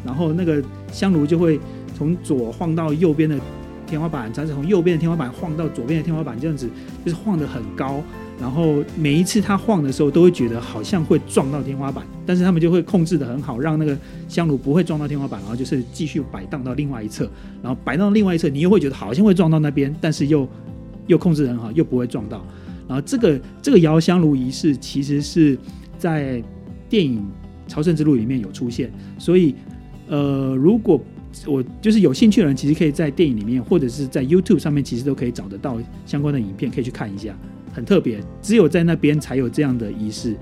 [0.05, 1.59] 然后那个香炉就会。
[2.03, 3.39] 从左晃到右边的
[3.87, 6.69] 天花板，再从右边的天花板晃到左边的天花板，这样子
[7.05, 8.03] 就是晃得很高。
[8.41, 17.31] 然后每一次它晃的时候，都会觉得好像会撞到天花板，但是他们就会控制得很好，让那个香炉不会撞到天花板，然后就是继续摆荡到另外一侧，
[17.63, 20.49] 然后摆到另外一侧，你又会觉得好像会撞到那边，但是又
[21.07, 22.45] 又控制得很好，又不会撞到。
[22.89, 25.57] 然后这个这个摇香炉仪式其实是
[25.97, 26.43] 在
[26.89, 27.21] 电影
[27.71, 29.55] 《朝圣之路》里面有出现，所以
[30.09, 31.01] 呃，如果
[31.47, 37.37] 我就是有兴趣的人，其实可以在电影里面，或者是在 YouTube 上面，其实都可以找得到相关的影片，可以去看一下，
[37.73, 40.37] 很特别，只有在那边才有这样的仪式。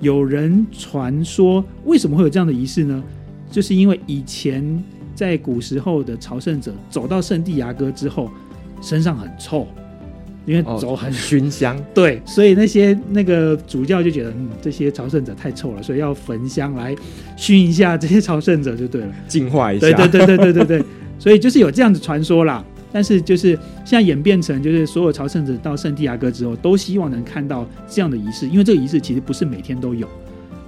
[0.00, 3.02] 有人传说，为什么会有这样的仪式呢？
[3.50, 4.82] 就是因为以前
[5.14, 8.30] 在古时候的朝圣者走到圣地牙哥之后，
[8.82, 9.66] 身上很臭。
[10.46, 16.96] 因为走很熏香， 对，所以那些那个主教就觉得，嗯，这些朝圣者太臭了，所以要焚香来
[17.36, 19.90] 熏一下这些朝圣者就对了，净化一下。
[19.90, 20.84] 对对对对对对对，
[21.18, 22.64] 所以就是有这样子传说啦。
[22.92, 23.48] 但是就是
[23.84, 30.08] 现在演变成，就是所有朝圣者到圣地亚哥之后，都希望能看到这样的仪式，因为这个仪式其实不是每天都有。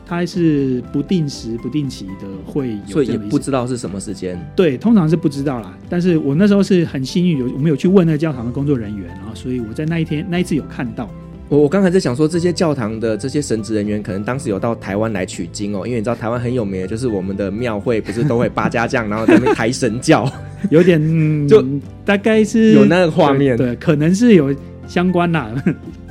[0.09, 4.41] 它是不定时、不定期的会有，所以也不知道是什么时间。
[4.57, 5.77] 对，通常是不知道啦。
[5.89, 11.11] 但是我那时候是很幸运，有我们有去问那个教堂的工作人员，然后所以我在那一天那一次有看到。
[11.51, 20.31] 我我刚才在想说，这些教堂的这些神职人员，可能当时有到台湾来取经哦，因为你知道台湾很有名的，就是我们的庙会不是都会八家将，然后在那边抬神教，
[20.71, 21.65] 有点、嗯、就
[22.05, 24.55] 大概是有那个画面对，对，可能是有
[24.87, 25.51] 相关啦。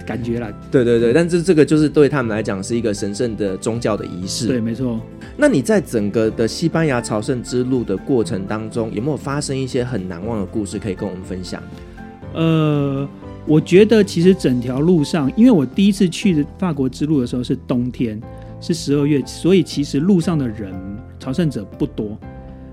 [0.08, 4.48] 感觉了，对对对，但是这个就是对他们来讲是一个神圣的宗教的仪式。
[4.48, 5.02] 对，没错。
[5.36, 11.62] 那你在整个的西班牙朝圣之路的过程当中，有没有发生一些很难忘的故事可以跟我们分享？
[12.34, 13.06] 呃，
[13.46, 18.18] 我觉得其实整条路上，因为我第一次去法国之路的时候是冬天，
[18.62, 20.74] 是十二月，所以其实路上的人
[21.20, 22.18] 朝圣者不多。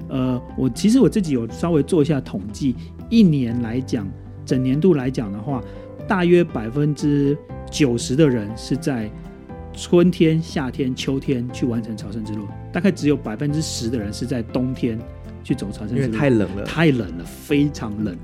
[0.09, 2.77] 呃，我其实我自己有稍微做一下统计，
[3.11, 4.07] 一年来讲，
[4.47, 5.61] 整年度来讲的话。
[6.07, 7.37] 大约百分之
[7.71, 9.11] 九十的人是在
[9.73, 14.99] 春天、夏天、秋天去完成朝圣之路，大概只有百分之十的人是在冬天
[15.43, 16.03] 去走朝圣之路。
[16.03, 18.17] 因为太冷了，太冷了，非常冷。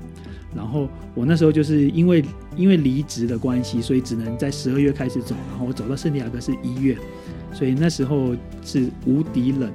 [0.55, 2.23] 然后我那时候就是因为
[2.55, 5.35] 因为离职的关系，所以只能在十二月开始走。
[5.49, 6.95] 然后我走到圣地亚哥是一月，
[7.51, 9.71] 所以那时候是无敌冷。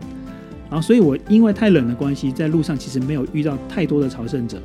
[0.70, 4.60] 然后所以我因为太冷的关系，在路上其实没有遇到太多的朝圣者。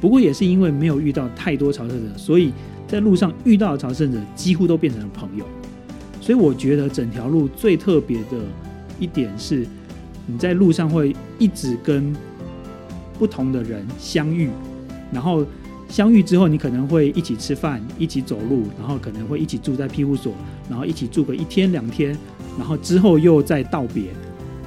[0.00, 2.52] 不过也是因为没有遇到太多朝圣者，所以。
[2.86, 5.44] 在路上遇到的朝圣者几乎都变成了朋友，
[6.20, 8.38] 所以我觉得整条路最特别的
[9.00, 9.66] 一点是，
[10.26, 12.14] 你在路上会一直跟
[13.18, 14.50] 不同的人相遇，
[15.10, 15.44] 然后
[15.88, 20.32] 相遇之后，你可能会一起吃饭，一起走路，然后可能会一起住在庇护所，
[20.68, 22.16] 然后一起住个一天两天，
[22.58, 24.04] 然后之后又再道别，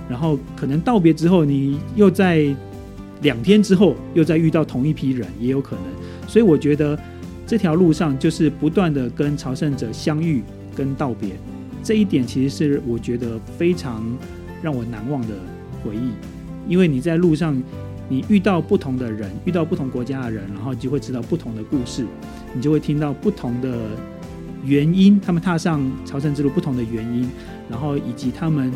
[0.10, 2.48] 然后可能道别之后，你又在
[3.22, 7.00] 两天之后又再遇到同一批人，也有可能，所以我觉得。
[7.48, 10.44] 这条路上就是不断的跟朝圣者相遇
[10.76, 11.30] 跟道别，
[11.82, 14.04] 这一点其实是我觉得非常
[14.62, 15.30] 让我难忘的
[15.82, 16.12] 回忆。
[16.68, 17.58] 因为你在路上，
[18.10, 22.06] 你遇到不同的人，遇到不同国家的人，然后就会知道不同的故事，
[22.54, 23.92] 你就会听到不同的
[24.66, 27.30] 原因，他们踏上朝圣之路不同的原因，
[27.70, 28.70] 然后以及他们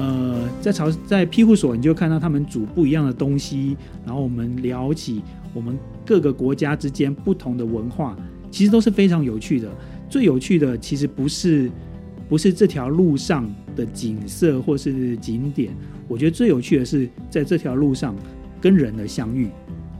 [0.00, 5.20] 呃在朝在庇护所，你就看到他们煮不一样的东西，然后我们聊起。
[5.52, 8.16] 我们各个国家之间不同的文化，
[8.52, 9.68] 其实都是非常有趣的。
[10.08, 11.68] 最有趣的其实不是
[12.28, 15.74] 不是这条路上的景色或是景点，
[16.06, 18.14] 我觉得最有趣的是在这条路上
[18.60, 19.48] 跟人的相遇，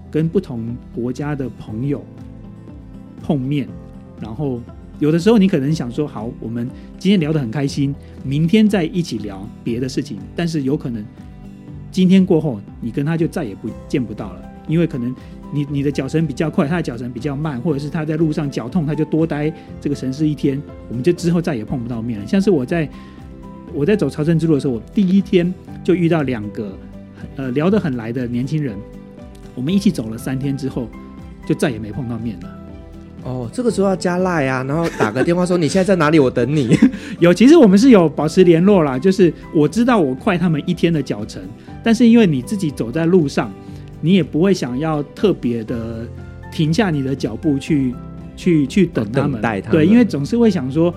[0.08, 2.04] 跟不同国家的朋友
[3.20, 3.68] 碰面。
[4.20, 4.60] 然后
[5.00, 10.18] 有的时候你可能想说，好，我们今天聊得很开心，明天再一起聊别的事情。
[10.36, 11.04] 但是有可能
[11.90, 14.42] 今天过后，你跟他就再也不见不到了。
[14.68, 15.12] 因为可能
[15.52, 22.26] 你你的脚程比较快，他的脚程比较慢，或者是他在路上脚痛，他就多待这个城市一天，我们就之后再也碰不到面了。
[22.26, 22.88] 像是我在
[23.72, 26.78] 我在走朝圣之路的时候，我第一天就遇到两个
[27.36, 28.76] 呃聊得很来的年轻人，
[29.54, 30.88] 我们一起走了三天之后，
[31.46, 32.59] 就再也没碰到面了。
[33.22, 36.76] 哦，这个时候要加赖啊，然后打个电话说你现在在哪里，我等你。
[37.20, 41.42] 有，其实我们是有保持联络啦，就是我知道我快他们一天的脚程，
[41.82, 43.52] 但是因为你自己走在路上，
[44.00, 46.06] 你也不会想要特别的
[46.50, 47.94] 停下你的脚步去
[48.36, 49.40] 去去等他们。
[49.70, 50.92] 对，因为总是会想说，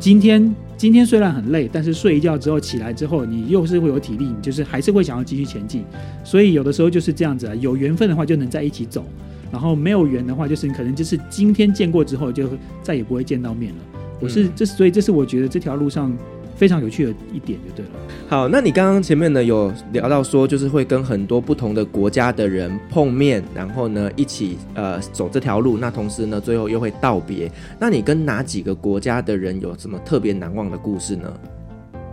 [0.00, 5.84] 今天今天虽然很累，但是睡一觉之后起来之后，你又是会有体力，你就是还是会想要继续前进。
[6.24, 9.04] 所以有的时候就是这样子啊，有缘分的话就能在一起走。
[9.52, 12.48] 然后没有缘的话，就是你可能就是今天见过之后，就
[12.82, 13.78] 再也不会见到面了。
[14.20, 16.16] 我是这，所以这是我觉得这条路上
[16.56, 17.92] 非常有趣的一点，就对了。
[18.28, 27.50] 好，那你刚刚前面呢有聊到说，就是会跟很多不同的国家的人碰面，然后呢一起呃走这条路，那同时呢最后又会道别。
[27.78, 31.30] 那你跟哪几个国家的人有什么特别难忘的故事呢？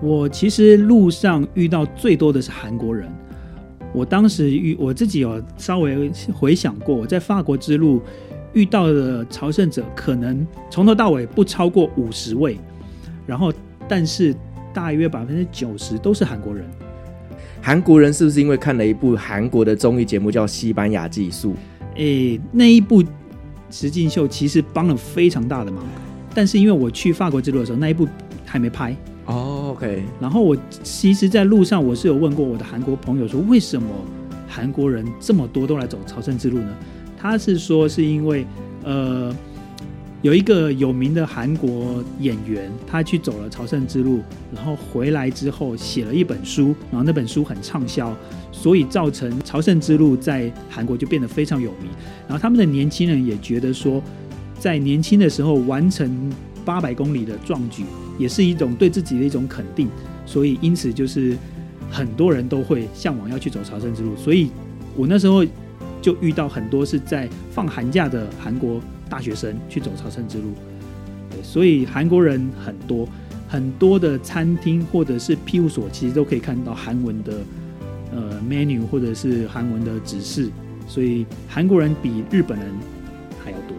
[0.02, 3.10] 我其实路上遇到最多的是韩国人。
[3.94, 8.02] 我当时遇我自己有稍微回想过，我在法国之路
[8.54, 12.58] 遇到的朝圣者，可能从头到尾不超过五十位，
[13.28, 13.54] 然后
[13.88, 14.36] 但是
[14.74, 16.66] 大约百分之九十都是韩国人。
[17.62, 21.52] 韩国人是不是因为看了一部韩国的综艺节目叫《西班牙寄宿》？
[21.96, 23.04] 诶，那一部
[23.70, 25.84] 石进秀其实帮了非常大的忙，
[26.34, 28.08] 但是因为我去法国之路的时候，那一部
[28.46, 28.96] 还没拍。
[29.74, 30.04] OK，。
[30.20, 33.88] 然后我其实，在路上我是有问过我的韩国朋友，说为什么
[34.48, 36.74] 韩国人这么多都来走朝圣之路呢？
[37.18, 38.46] 他是说是因为，
[38.84, 39.36] 呃，
[40.22, 44.20] 有一个有名的韩国演员，他去走了朝圣之路，
[44.54, 48.16] 然后回来之后写了一本书，然后那本书很畅销，
[48.52, 51.90] 所以造成朝圣之路在韩国就变得非常有名。
[52.28, 54.00] 然后他们的年轻人也觉得说，
[54.60, 56.32] 在年轻的时候完成
[56.64, 57.86] 八百公里的壮举。
[58.18, 59.90] 也是一种对自己的一种肯定，
[60.26, 61.36] 所以因此就是
[61.90, 64.16] 很多人都会向往要去走朝圣之路。
[64.16, 64.50] 所以
[64.96, 65.46] 我那时候
[66.02, 70.54] 就遇到很多是在放寒假的韩国大学生去走朝圣之路。
[71.30, 73.08] 对，所以韩国人很多，
[73.48, 77.34] 很多的餐厅或者是庇护所其实都可以看到韩文的
[78.12, 80.50] 呃 menu 或者是韩文的指示，
[80.88, 82.68] 所以韩国人比日本人
[83.44, 83.76] 还要多，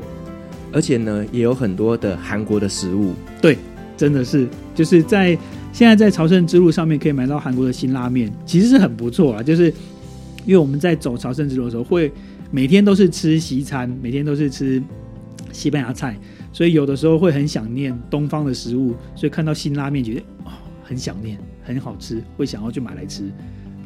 [0.73, 3.13] 而且呢也有很多的韩国的食物。
[3.41, 3.57] 对。
[3.97, 5.37] 真的是，就是在
[5.73, 9.43] 现在在朝圣之路上面可以买到韩国的新拉面，其实是很不错啊。
[9.43, 9.67] 就是
[10.45, 12.13] 因为我们在走朝圣之路的时候，会
[12.51, 14.83] 每天都是吃西餐，每天都是吃
[15.53, 16.17] 西班牙菜，
[16.53, 20.51] 所以有的时候会很想念东方的食物，所以看到新拉面觉得哦
[20.83, 23.23] 很想念，很好吃，会想要去买来吃。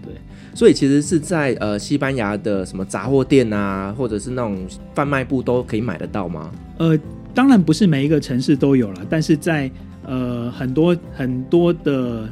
[0.03, 0.15] 对，
[0.55, 4.59] 所以其实是在呃西班牙的什么杂货店啊，或者是那种
[4.95, 6.51] 贩卖部都可以买得到吗？
[6.79, 6.99] 呃，
[7.35, 9.71] 当然不是每一个城市都有了，但是在
[10.09, 12.27] 呃，很多很多的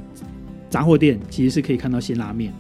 [0.71, 2.51] 杂货店其实是可以看到辛拉面，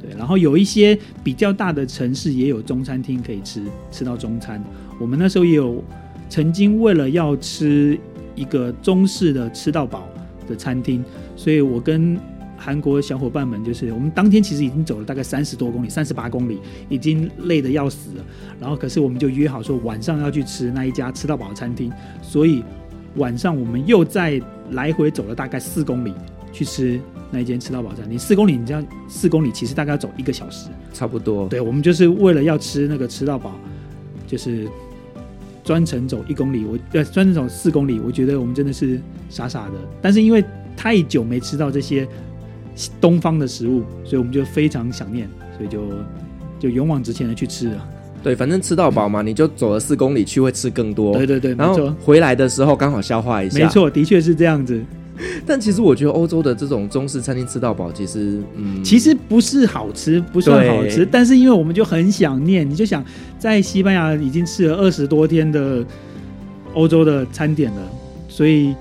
[0.00, 4.62] 对，然后有一些比较大的城市也有中餐厅可以吃，吃到中餐。
[5.00, 5.82] 我们那时候也有
[6.28, 7.98] 曾经为了要吃
[8.36, 10.08] 一个中式的吃到饱
[10.46, 11.04] 的餐厅，
[11.34, 12.16] 所以我跟
[12.56, 18.24] 韩国小伙伴们就是，我们当天其实已经走了大概三十多公里，三十八公里，已经累得要死了。
[18.60, 21.90] 然后可是我们就约好说晚上要去吃那一家吃到饱餐厅，
[22.22, 22.62] 所以
[23.16, 24.40] 晚上我们又再。
[24.72, 26.14] 来回走了大概四公里
[26.52, 27.00] 去吃
[27.32, 31.48] 那一间吃到饱餐厅，四公里，你这样四公里其实大概要走一个小时，差不多。
[31.48, 33.52] 对，我们就是为了要吃那个吃到饱，
[34.28, 34.68] 就是
[35.64, 39.72] 专程走一公里，我呃专程走四公里，我觉得我们真的是傻傻的。
[40.00, 40.44] 但是因为
[40.76, 42.06] 太久没吃到这些
[43.00, 45.82] 东方的食物，所以我们就非常想念，所以就
[46.60, 47.88] 就勇往直前的去吃了。
[48.22, 51.14] 对，反正吃到饱嘛，你就走了四公里去，会吃更多。
[51.16, 53.58] 对对对，然后回来的时候刚好消化一下。
[53.58, 54.80] 没错，的确是这样子。
[55.46, 61.06] 但其实我觉得欧洲的这种中式餐厅吃到饱，其实嗯，其实不是好吃，不算好吃。
[61.10, 63.04] 但是因为我们就很想念，你就想
[63.38, 65.84] 在西班牙已经吃了二十多天的
[66.72, 67.82] 欧洲的餐点了，
[68.28, 68.74] 所以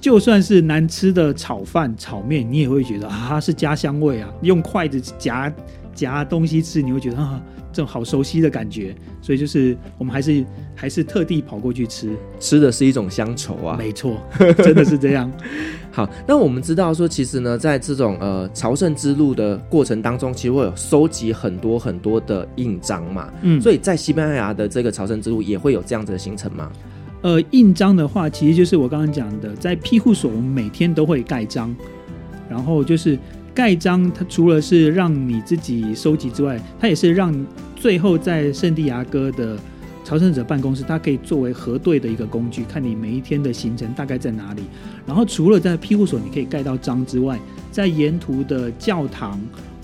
[0.00, 5.52] 就算是难吃的炒饭、炒面，你也会觉得啊是家乡味啊，用筷子夹
[5.94, 7.42] 夹东西吃，你会觉得啊。
[7.74, 13.78] 这种好熟悉的感觉，所以就是我们还是还是特地跑过去吃，吃的是一种乡愁啊。
[13.78, 14.18] 没错，
[14.58, 15.32] 真的是这样。
[15.90, 23.32] 好，那我们知道说，其实呢，在这种呃朝圣之路的过程当中，其实会有收集很多很多的印章嘛。
[23.40, 26.70] 嗯，所以在西班牙的这个朝圣之路也会有这样子的行程吗？
[27.22, 31.74] 呃，印章的话，其实就是我刚刚讲的，在庇护所，我们每天都会盖章，
[32.50, 33.18] 然后就是
[33.54, 37.34] 盖章，它除了是让你自己收集之外，它也是让
[37.76, 39.58] 最后在圣地亚哥的
[40.04, 44.62] 朝圣者办公室，它可以作为核对的一个工具，看你每一天的行程大概在哪里。
[45.06, 47.38] 然后除了在庇护所你可以盖到章之外，
[47.70, 49.38] 在沿途的教堂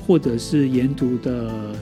[0.06, 1.74] 或者是沿途的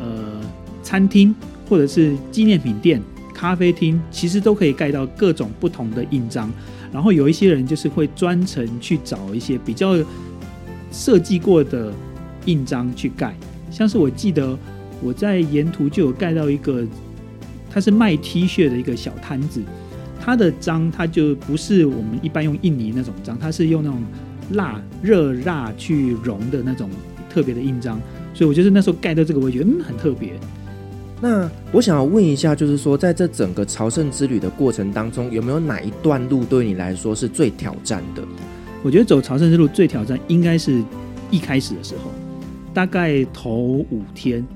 [0.00, 0.40] 呃
[0.82, 1.34] 餐厅
[1.68, 3.02] 或者是纪念品店、
[3.34, 6.50] 咖啡厅，其实都可以盖到各种不同的印章。
[6.92, 9.98] 然后有一些人就是会专程去找一些比较
[10.96, 11.92] 设计过的
[12.46, 13.34] 印章去盖，
[13.70, 14.58] 像是我记得
[15.02, 16.82] 我在沿途就有盖到一个。
[17.68, 19.60] 它是卖 T 恤的一个小摊子，
[20.18, 24.02] 它的章它就不是我们一般用印尼那种章，它是用那种
[24.52, 26.88] 蜡热蜡去融的那种
[27.28, 28.00] 特别的印章，
[28.32, 30.32] 所以我就是那时候盖到这个，我觉得嗯很特别。
[31.20, 38.22] 那我想要问一下，就是说在这整个朝圣之旅的过程当中，有没有哪一段路对你来说是最挑战的？
[38.86, 40.80] 我觉得走朝圣之路最挑战应该是
[41.28, 42.12] 一开始的时候，
[42.72, 44.46] 大概头五天，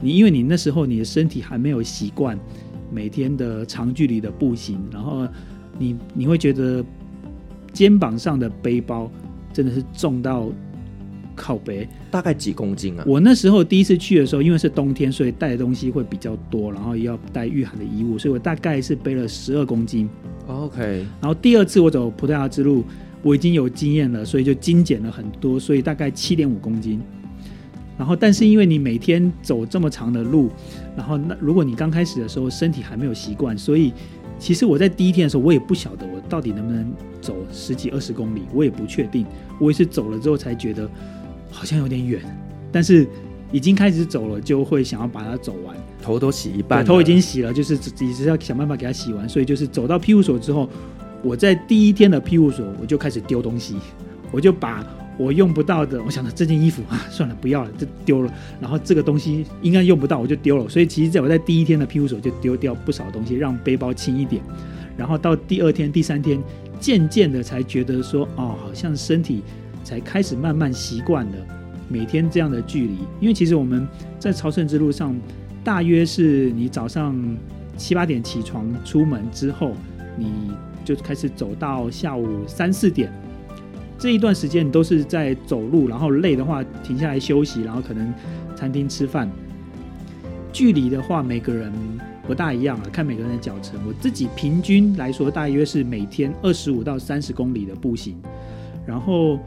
[0.00, 2.36] 你因为你那时候你的身体还没有习惯。
[2.90, 5.24] 每天的长距离的步行，然后
[5.78, 6.84] 你你会觉得
[7.72, 9.08] 肩膀上的背包
[9.52, 10.48] 真的是重到
[11.36, 13.04] 靠背，大概几公斤啊？
[13.06, 20.08] 我那时候第一次去的时候，因为是冬天，所以带的东西会比较多，然后要带御寒的衣物，所以我大概是背了十二公斤。
[20.48, 22.84] OK，然后第二次我走葡萄牙之路，
[23.22, 27.00] 我已经有经验了，所以就精简了很多，所以大概七点五公斤。
[27.98, 30.50] 然后，但是因为你每天走这么长的路，
[30.94, 33.90] 然后那如果你刚开始的时候身体还没有习惯，所以
[34.38, 36.92] 其实我在第一天的时候，我也不晓得我到底能不能
[37.22, 39.24] 走十几二十公里，我也不确定。
[39.58, 40.86] 我也是走了之后才觉得
[41.50, 42.20] 好像有点远，
[42.70, 43.08] 但是
[43.50, 45.74] 已经开始走了，就会想要把它走完。
[46.02, 49.26] 头都洗一半，头已经洗了，就是只是要想办法给它洗完。
[49.26, 50.68] 所以就是走到庇护所之后，
[51.22, 53.76] 我在第一天的庇护所我就开始丢东西，
[54.32, 54.84] 我就把。
[55.18, 58.30] 我用不到的，我想着这件衣服啊，算了，不要了，就丢了。
[58.60, 60.68] 然后这个东西应该用不到，我就丢了。
[60.68, 64.42] 所以其实在我在第一天的庇护所就丢掉不少东西，让背包轻一点。
[64.94, 66.38] 然后到第二天、第三天，
[66.78, 69.40] 渐渐的才觉得说，哦，好像身体
[69.82, 71.32] 才开始慢慢习惯了
[71.88, 72.98] 每天这样的距离。
[73.18, 73.88] 因为其实我们
[74.18, 75.18] 在朝圣之路上，
[75.64, 77.16] 大约是你早上
[77.78, 79.72] 七八点起床出门之后，
[80.14, 80.50] 你
[80.86, 83.12] 就开始走到下午三四点。
[83.98, 88.14] 这一段时间你都是在走路，然后累的话停下来休息，然后可能
[88.54, 89.28] 餐厅吃饭。
[90.52, 91.72] 距离的话，每个人
[92.26, 93.80] 不大一样啊，看每个人的脚程。
[93.86, 98.16] 我自己平均来说，大约是每天二十五到三十公里的步行。
[98.86, 99.38] 然后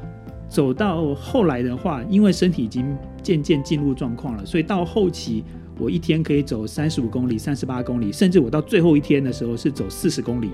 [0.49, 2.85] 走到后来的话，因为身体已经
[3.23, 5.43] 渐渐进入状况了，所以到后期
[5.77, 10.49] 我一天可以走三十五公里、三十八公里，甚至我到最后一天的时候是走四十公里，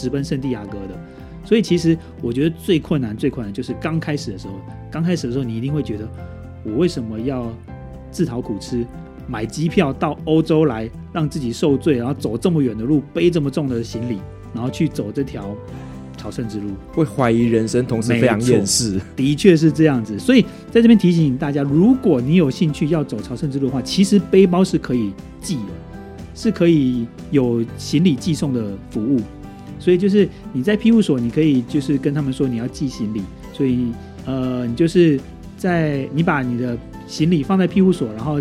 [0.00, 0.98] 直奔圣地亚哥的。
[1.44, 4.54] 所以其实我觉得最困难、最困难就是刚开始的时候。
[4.90, 6.08] 刚开始的时候，你一定会觉得，
[6.64, 7.50] 我为什么要
[8.10, 8.84] 自讨苦吃，
[9.28, 14.18] 买机票到欧洲来，让自己受罪，然后走这么远的路，背这么重的行李，
[14.52, 15.54] 然后去走这条
[16.16, 19.00] 朝圣之路，会怀疑人生，同时非常厌世。
[19.14, 20.18] 的确是这样子。
[20.18, 20.42] 所以
[20.72, 25.72] 在这边提醒大家，如果你有兴趣要走朝圣之路的话，其实背包是可以寄的，
[26.34, 29.20] 是可以有行李寄送的服务。
[29.80, 33.22] 所以就是你在庇护所，你可以就是跟他们说你要寄行李，
[33.52, 33.86] 所以
[34.26, 35.18] 呃，你就是
[35.56, 36.78] 在你把你的
[37.08, 38.40] 行李放在庇护所，然后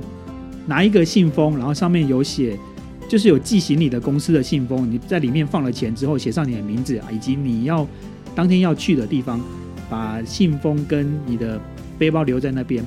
[0.68, 2.56] 拿一个信封，然后上面有写，
[3.08, 7.88] 就是有寄行李的公司的信封，你在里面放了钱之后，写上你的名字啊，以及你要
[8.36, 9.42] 当天要去的地方，
[9.90, 11.60] 把信封跟你的
[11.98, 12.84] 背包留在那边，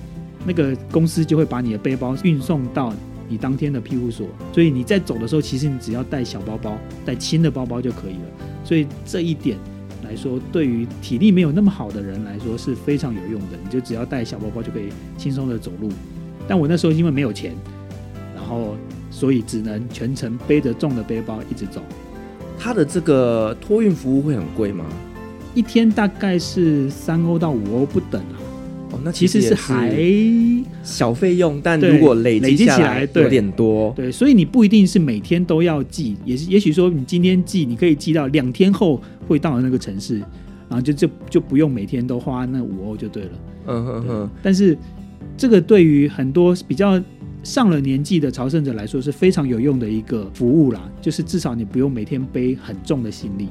[0.47, 2.95] 那个公司就会把你的背包运送到
[3.33, 8.47] 你当天的庇护所，所以你在走的时候，其实你只要带小包包，带轻的包包就可以了。
[8.63, 9.57] 所以这一点
[10.05, 13.57] 来说，对于体力没有那么好的人来说是非常有用的。
[13.65, 15.89] 你就只要带小包包就可以轻松的走路。
[16.47, 17.55] 但我那时候因为没有钱，
[18.35, 18.77] 然后
[19.11, 21.81] 所以只能全程背着重的背包一直走。
[22.59, 24.85] 他的这个托运服务会很贵吗？
[25.55, 28.37] 一天大概是三欧到五欧不等啊。
[29.03, 29.97] 哦，那其实是还
[30.83, 34.07] 小费用，但如果累积起来对有点多对。
[34.07, 40.19] 对，所以你不一定是每天都要寄，也是也许说你今天寄，你可以寄到两天后会到的那个城市，
[40.69, 43.31] 然后就就就不用每天都花那五欧就对了。
[43.67, 44.31] 嗯哼哼。
[44.43, 44.77] 但是
[45.37, 47.03] 这个对于很多比较
[47.43, 53.49] 上了年纪的朝圣者来说是非常有用的一个服务啦，就是至少你不用每天背很重的行李。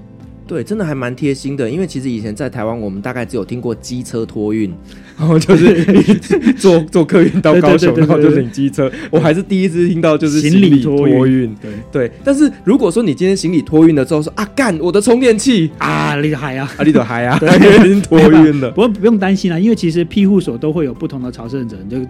[0.52, 4.70] 对，真的还蛮贴心的，因为其实以前在台湾，我们大概只有听过机车托运，
[5.18, 5.82] 然后就是
[6.60, 8.92] 坐坐客运到高雄，然后就领机车。
[9.10, 11.56] 我还是第一次听到就是行李托运。
[11.62, 17.40] 对对，但是如果说你今天行李托运了之后说啊干，我的充电器啊，你的海啊，啊你的海啊，
[17.86, 18.70] 已经托运了。
[18.72, 22.06] 不过不用担心啦，因为其实庇护所都会有不同的朝圣者，你就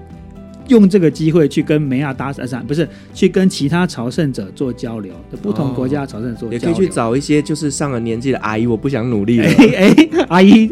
[0.71, 10.69] 用这个机会去跟梅亚搭讪，不是去跟其他朝圣者做交流，不同国家朝圣者做交流，也可以去找一些就是上了年纪的阿姨，我不想努力了， 哎，哎，阿姨，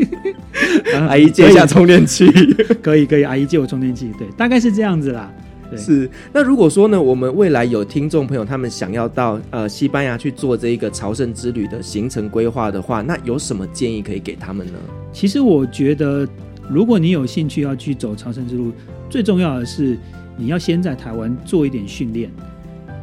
[1.08, 2.26] 阿姨借一下充电器，
[2.82, 5.32] 可以可以，阿姨借我充电器，对，大概是这样子啦。
[5.78, 14.80] 是，那如果说呢，我们未来有听众朋友，他们想要到呃西班牙去做这一个朝圣之旅的行程规划的话，那有什么建议可以给他们呢？
[15.14, 16.28] 其实我觉得，
[16.70, 18.72] 如果你有兴趣要去走朝圣之路，
[19.10, 19.98] 最重要的是
[20.38, 22.30] 你要先在台湾做一点训练，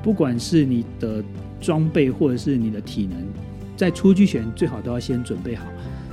[0.03, 1.23] 不管是你的
[1.61, 3.19] 装备或者是你的体能，
[3.77, 5.67] 在出去前最好都要先准备好。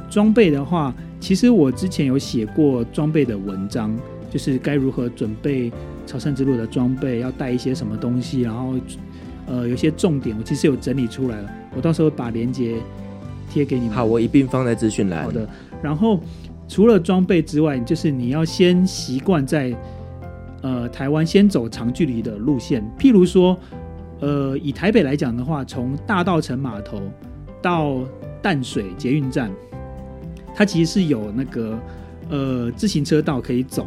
[0.10, 3.96] 装备的话，其实我之前有写过装备的文章，
[4.32, 5.72] 就是该如何准备。
[6.06, 8.76] 朝圣之路的装备要带一些什么东西，然后，
[9.48, 12.76] 呃，有些重点我其实有整理出来了，我到时候把链接
[13.50, 13.96] 贴给你们。
[13.96, 15.24] 好，我一并放在资讯栏。
[15.24, 15.48] 好的。
[15.82, 16.20] 然后
[16.74, 19.72] 除了装备之外，就是你要先习惯在
[20.64, 23.56] 呃台湾先走长距离的路线，譬如说，
[24.22, 27.00] 呃，以台北来讲的话，从大稻埕码头
[27.62, 28.00] 到
[28.42, 29.52] 淡水捷运站，
[30.56, 31.80] 它其实是有那个
[32.32, 33.86] 呃自行车道可以走。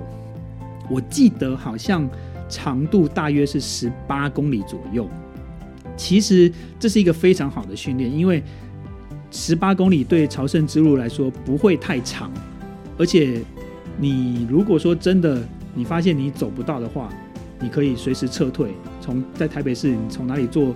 [0.88, 2.08] 我记得好像
[2.48, 5.08] 长度大约是十八公里左右。
[5.96, 8.40] 其实这是一个非常好的训练，因为
[9.32, 12.30] 十八公里对朝圣之路来说不会太长，
[12.98, 13.40] 而且
[13.98, 15.42] 你如果说真的
[15.74, 17.08] 你发现你走不到的话，
[17.60, 18.70] 你可以随时撤退。
[19.00, 20.74] 从在台北市，你从哪里坐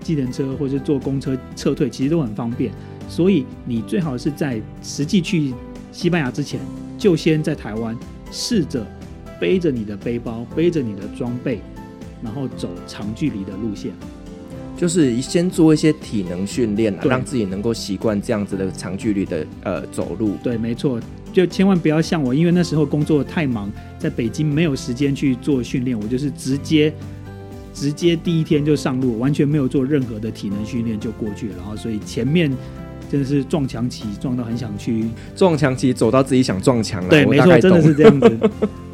[0.00, 2.72] 计程车或者坐公车撤退，其实都很方便。
[3.08, 5.52] 所以你最好是在实际去
[5.90, 6.60] 西班牙之前，
[6.98, 7.96] 就先在台湾
[8.30, 8.86] 试着。
[9.40, 11.60] 背着你的背包，背着你的装备，
[12.22, 13.90] 然后走长距离的路线，
[14.76, 20.36] 就是先做一些体能训练，让自己能够习惯这样子的长距离的呃走路。
[20.44, 21.00] 对，没错，
[21.32, 26.92] 就千万不要像我，因为那时候工作太忙，在北京没有时间去做训练，我就是直接
[27.72, 32.52] 直接第一天就上路，完全没有做任何的体能训练就过去了，然后所以前面。
[33.10, 35.04] 真的是撞墙期，撞到很想去
[35.36, 37.10] 撞墙期，走到自己想撞墙了。
[37.10, 38.26] 对，没错，真的是这样子。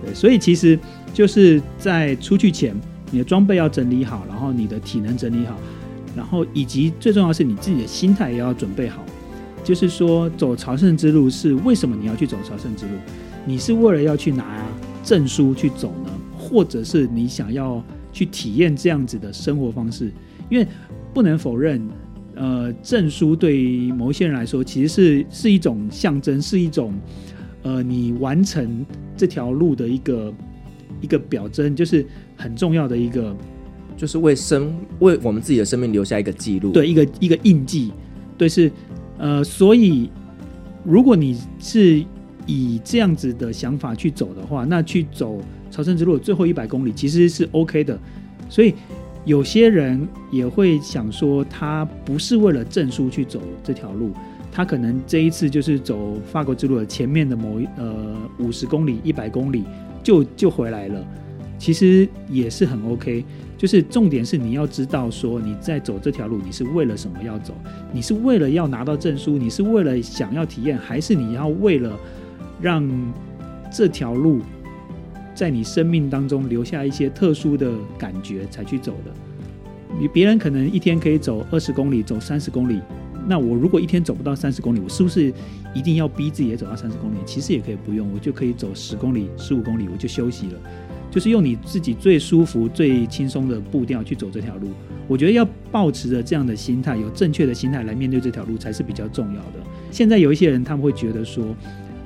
[0.05, 0.76] 对，所以其实
[1.14, 2.74] 就是在出去前，
[3.12, 5.57] 你的装备要整理好，然后你的体能整理好，
[6.16, 9.05] 然后以及最重要是你自己的心态也要准备好。
[9.69, 12.93] 就是说，走朝圣之路是为什么你要去走朝圣之路？
[13.45, 14.66] 你是为了要去拿
[15.05, 20.11] 证书去走呢，或者是你想要去体验这样子的生活方式？
[20.49, 20.66] 因为
[21.12, 21.87] 不能否认。
[22.35, 26.95] 呃，证书对于某一些人来说，其实是是一种象征，是一种
[27.62, 28.87] 呃，你完成
[29.19, 30.33] 这条路的一个
[31.03, 32.07] 一个表征，就是
[32.37, 33.37] 很重要的一个，
[33.99, 37.93] 就是为生为我们自己的生命留下一个记录，对，一个一个印记，
[38.39, 38.71] 对，是
[39.19, 40.11] 呃，所以
[40.85, 42.05] 如果你是
[42.47, 45.41] 以这样子的想法去走的话，那去走
[45.71, 47.99] 朝圣之路最后一百公里其实是 OK 的，
[48.49, 48.75] 所以。
[49.25, 54.12] 有些人也会想说，他不是为了证书去走这条路，
[54.51, 59.64] 他可能这一次就是走法国之路的前面的某呃五十公里、一百公里
[60.03, 61.05] 就就回来了，
[61.59, 63.23] 其实也是很 OK。
[63.59, 67.52] 就是重点是你要知道说你在走这条路，你是为了什么要走？
[67.92, 69.36] 你是为了要拿到证书？
[69.36, 70.78] 你是为了想要体验？
[70.78, 71.98] 还是你要为了
[72.62, 72.88] 让
[73.70, 74.40] 这条路？
[75.34, 79.12] 在你生命当中留下一些特殊的感觉才去走的。
[80.00, 82.80] 你别人可能一天可以走二十公里，走三十公里，
[83.26, 85.32] 那我如果一天走不到三十公里，我是不是
[85.74, 87.18] 一定要逼自己也走到三十公里？
[87.24, 90.59] 其实也可以不用，我就可以走十公里、十五公里，我就休息了。
[91.11, 94.68] 就是用你自己最舒服、最轻松的步调去走这条路。
[95.06, 99.61] 我觉得要抱持着这样的心态，有正确的心态来面对这条路才是比较重要的。
[99.90, 101.54] 现在有一些人他们会觉得说，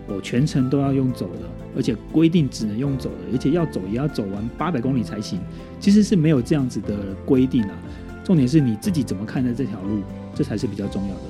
[0.06, 1.48] 我全程都要用走的。
[1.74, 5.40] 而且规定只能用走的，而且要走也要走完八百公里才行。
[5.80, 7.70] 其实是没有这样子的规定啊。
[8.22, 10.02] 重点是你自己怎么看待这条路，
[10.34, 11.22] 这才是比较重要的。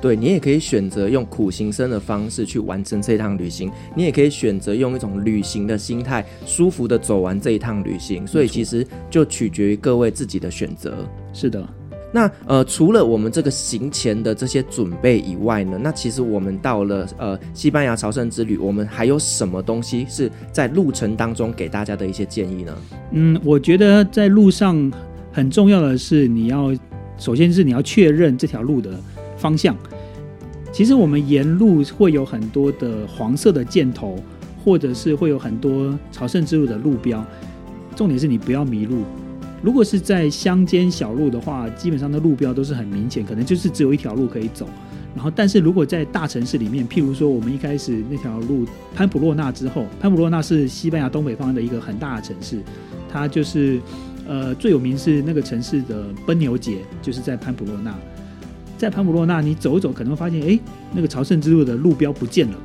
[0.00, 8.26] 对，你也可以选择用苦行僧的方式去完成这一趟旅行，你也可以选择用一种旅行的心态，舒服的走完这一趟旅行。
[8.26, 11.06] 所以其实就取决于各位自己的选择。
[11.32, 11.68] 是的。
[12.12, 22.76] 那呃，除了我们这个行前的这些准备以外呢，那其实我们到了呃西班牙朝圣之旅，我们还有什么东西是在路程当中给大家的一些建议呢？
[23.12, 24.90] 嗯，我觉得在路上
[25.30, 26.74] 很重要的是，你要
[27.16, 28.98] 首先是你要确认这条路的
[29.40, 29.74] 方向。
[30.70, 34.16] 其实我们沿路会有很多的黄色的箭头，
[34.64, 37.24] 或者是会有很多朝圣之路的路标，
[37.96, 39.02] 重点是你不要迷路。
[39.62, 44.66] 如果是在乡间小路的话，基本上的路标都是很明显，可能就是只有一条路可以走。
[45.12, 48.64] 然后，但是如果在大城市里面，譬如说我们一开始那条路
[48.94, 52.62] 潘普洛纳之后，潘普洛纳是西班牙东北方的一个很大的城市，
[53.12, 53.80] 它就是
[54.26, 57.92] 呃最有名是那个城市的奔牛节，就是在潘普洛纳。
[58.80, 60.58] 在潘普洛纳，你走一走可能会发现，哎，
[60.94, 62.56] 那个朝圣之路的路标不见了，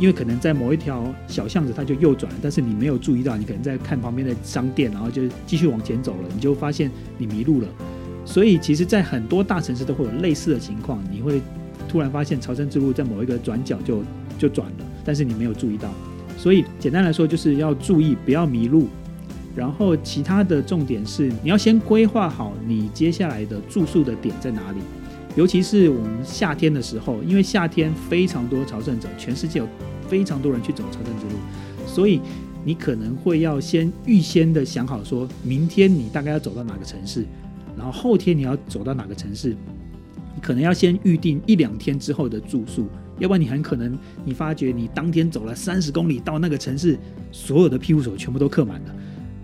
[0.00, 7.68] 因为可能在某一条小巷子它就右转了，但是你没有注意到，你可能在看旁边的商店，然后就继续往前走了，你就发现你迷路了。
[8.24, 11.38] 所以，其实，在很多大城市都会有类似的情况，你会
[11.86, 14.02] 突然发现朝圣之路在某一个转角就
[14.38, 15.90] 就转了，但是你没有注意到。
[16.38, 18.88] 所以，简单来说，就是要注意不要迷路。
[19.54, 24.78] 然后，其他的重点是，你要先规划好你接下来的住宿的点在哪里。
[25.38, 29.68] 尤其是我们夏天的时候，因为夏天非常多朝圣者，全世界有
[30.08, 31.40] 非常多人去走朝圣之路，
[31.86, 32.20] 所以
[32.64, 37.24] 你可能会要先预先的想好，说明天你大概要走到哪个城市，
[37.76, 39.50] 然后后天你要走到哪个城市，
[40.34, 42.88] 你可能要先预定一两天之后的住宿，
[43.20, 46.98] 要不然你很可能你发觉你当天走了三十公里到那个城市，
[47.30, 48.94] 所有的庇护所全部都客满了。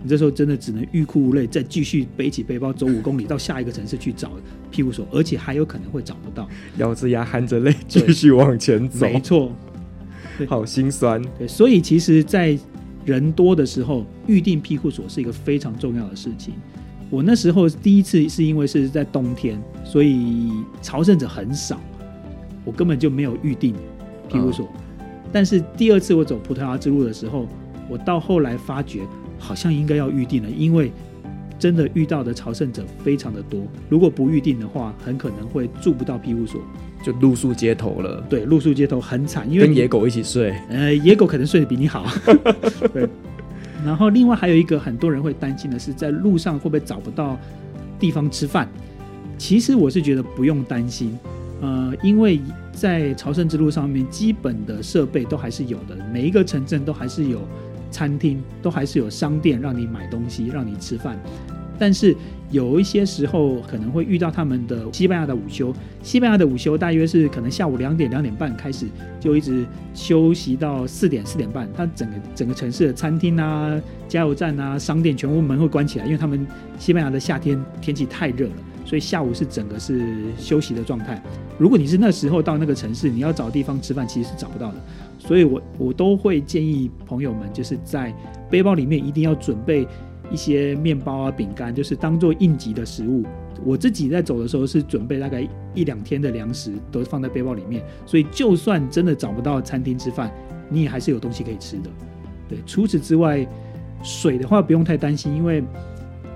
[0.05, 4.33] 你这时候真的只能欲哭无泪，再继续背起背包走五公里到下一个城市去找
[4.69, 6.47] 庇护所，而且还有可能会找不到。
[6.77, 9.51] 咬着牙含着泪继续往前走，没错，
[10.47, 11.19] 好心酸。
[11.39, 12.55] 对，所以其实，在
[13.03, 16.53] 人多的时候，预定庇护所是一个非常重要的事情。
[17.09, 20.51] 我那时候第一次是因为是在冬天，所以
[20.83, 21.81] 朝圣者很少，
[22.63, 23.73] 我根本就没有预定
[24.29, 24.69] 庇护所。
[24.99, 25.07] 嗯。
[25.33, 27.47] 但是第二次我走葡萄牙之路的时候，
[27.89, 29.01] 我到后来发觉。
[29.37, 30.91] 好像应该要预定了，因为
[31.57, 33.61] 真的遇到的朝圣者非常的多。
[33.89, 36.59] 如果不预定的话，很可能会住不到庇护所，
[37.03, 38.21] 就露宿街头了。
[38.29, 40.53] 对，露宿街头很惨，因为跟野狗一起睡。
[40.69, 42.05] 呃，野狗可能睡得比你好。
[42.93, 43.07] 对。
[43.85, 47.37] 然后另外还有一个很多人会担心的是，在路上会不会找不到
[47.99, 48.67] 地方吃饭？
[49.37, 51.17] 其实我是觉得不用担心，
[51.61, 52.39] 呃，因为
[52.73, 57.39] 在朝圣之路上面，基本的设备都还是有的，每一个城镇都还是有。
[57.95, 61.17] 餐厅都还是有商店让你买东西，让你吃饭，
[61.79, 62.13] 但是
[62.51, 65.73] 有一些时候可能会遇到他们的西班牙的午休。
[66.03, 68.85] 西班牙的午休大约是可能下午两点两点半开始，
[69.17, 71.69] 就一直休息到四点四点半。
[71.73, 76.45] 它整个整个城市的餐厅啊、加油站啊、商店全部门会关起来，因为他们
[76.77, 80.03] 西班牙的夏天天气太热了，所以下午是整个是
[80.37, 81.23] 休息的状态。
[81.57, 84.75] 如果你是那时候到那个城市，你要找地方吃饭，其实是找不到的。
[85.25, 88.13] 所以我我都会建议朋友们，就是在
[88.49, 89.87] 背包里面一定要准备
[90.31, 93.23] 一些面包啊、饼干，就是当做应急的食物。
[93.63, 100.31] 我自己在走的时候是准备大概一两天的粮食都放在背包里面，所以就算真的找不到餐厅吃饭，
[100.69, 101.89] 你也还是有东西可以吃的。
[102.47, 103.47] 对，除此之外，
[104.03, 105.63] 水的话不用太担心，因为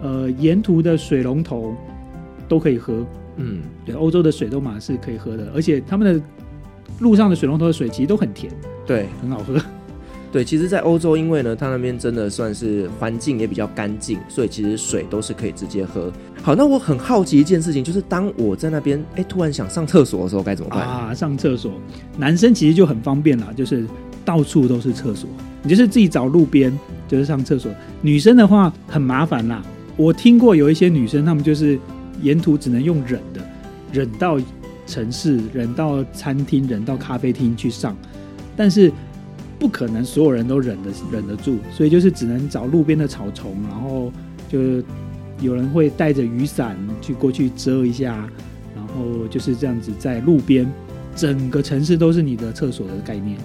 [0.01, 1.75] 呃沿途的水龙头
[2.47, 3.05] 都可以喝。
[3.35, 6.25] 嗯，对，欧洲的水都嘛是可以喝的，而且他们的
[6.99, 8.51] 路上的水龙头的水其实都很甜。
[8.85, 9.55] 对，很好喝。
[10.31, 16.11] 对，其实，在欧洲，因为呢，它那边真的算是环境也比较干净，所以其实水都是可以直接喝。
[16.43, 21.15] 好，那我很好奇一件事情，就是当我在那边，哎，突然想上厕所的时候，该怎么办啊？
[21.15, 21.71] 上厕所，
[22.15, 23.87] 男生其实就很方便啦，就是
[24.23, 25.27] 到处都是厕所，
[25.63, 26.71] 你就是自己找路边
[27.07, 27.71] 就是上厕所。
[28.03, 29.63] 女生的话很麻烦啦，
[29.97, 31.79] 我听过有一些女生，她们就是
[32.21, 33.41] 沿途只能用忍的，
[33.91, 34.37] 忍到
[34.89, 37.95] 城市，人到餐厅，人到咖啡厅去上。
[38.57, 38.91] 但是
[39.57, 44.11] 不可能所有人都忍得忍得住，所以就是只能找路边的草丛，然后
[44.49, 44.59] 就
[45.39, 48.27] 有人会带着雨伞去过去遮一下，
[48.75, 50.69] 然后就是这样子在路边，
[51.15, 53.37] 整个城市都是你的厕所的概念，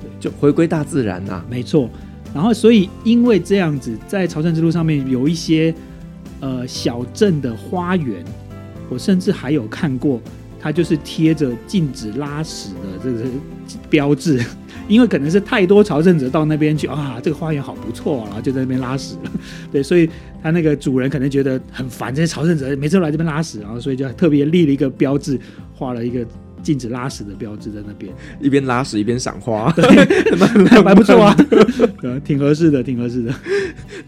[0.00, 1.90] 对，就回归大自然呐、啊，没错。
[2.34, 5.74] 然后所以因为这样子，在朝圣之路上面有一些
[6.40, 8.24] 呃小镇的花园，
[8.88, 10.20] 我甚至还有看过。
[10.66, 13.24] 它就是贴着禁止拉屎的这个
[13.88, 14.44] 标志，
[14.88, 19.30] 因为可能是太多朝圣者到那边去啊，这个花园好不错，然后就在那边拉屎了。
[19.70, 20.10] 对，所以
[20.42, 25.38] 他那个主人可能觉得很烦，这些朝圣者每次都来这边拉屎，然后所以就特别立了一个标志，
[25.72, 26.26] 画了一个
[26.64, 29.84] 禁止拉屎的标志在那边，一边拉屎一边赏花，对，
[30.82, 31.36] 还不错啊，
[32.24, 33.32] 挺合适的，挺合适的。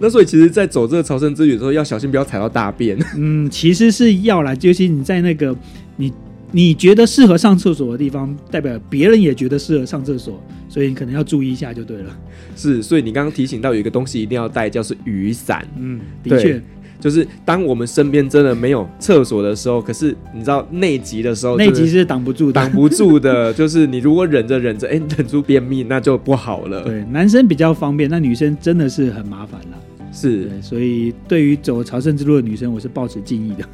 [0.00, 2.98] 那所以其实，在走这个朝圣之旅的时候，要小心不要踩到大便。
[3.16, 5.54] 嗯，其实是要啦，就是你在那个
[5.94, 6.12] 你。
[6.50, 12.16] 你觉得适合上厕所的地方，代表别人也觉得适合上厕所，所以你可能要注意一下就对了。
[12.56, 15.66] 是，所以你刚刚提醒到有一个东西一定要带，叫是雨伞。
[15.76, 16.60] 嗯，的确，
[16.98, 23.52] 就是当我们身边真的没有厕所的时候，可是你知道内急的时候，内急是挡不住的，挡不住的。
[23.54, 26.82] 就是你如果忍着忍着，哎，忍住便秘，那就不好了。
[26.82, 29.78] 对，男生比较方便，那女生真的是很麻烦了。
[30.10, 33.64] 是，所以对于走朝圣之路的女生，我是抱持敬意的。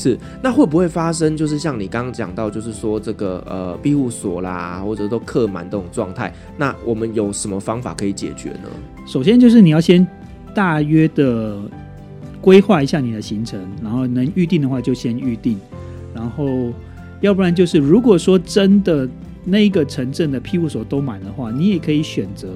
[0.00, 8.70] 是，那会不会发生就是像你刚刚讲到，就是说这个呃庇护所啦，或者都客满这种状态，那我们有什么方法可以解决呢？
[9.06, 10.06] 首先就是你要先
[10.54, 11.58] 大约的
[12.40, 15.60] 规划一下你的行程，然后能预定的话就先预定，
[16.14, 16.72] 然后
[17.20, 19.06] 要不然就是如果说真的
[19.44, 22.48] 那一个城镇的庇护所都满的话，你也可以选择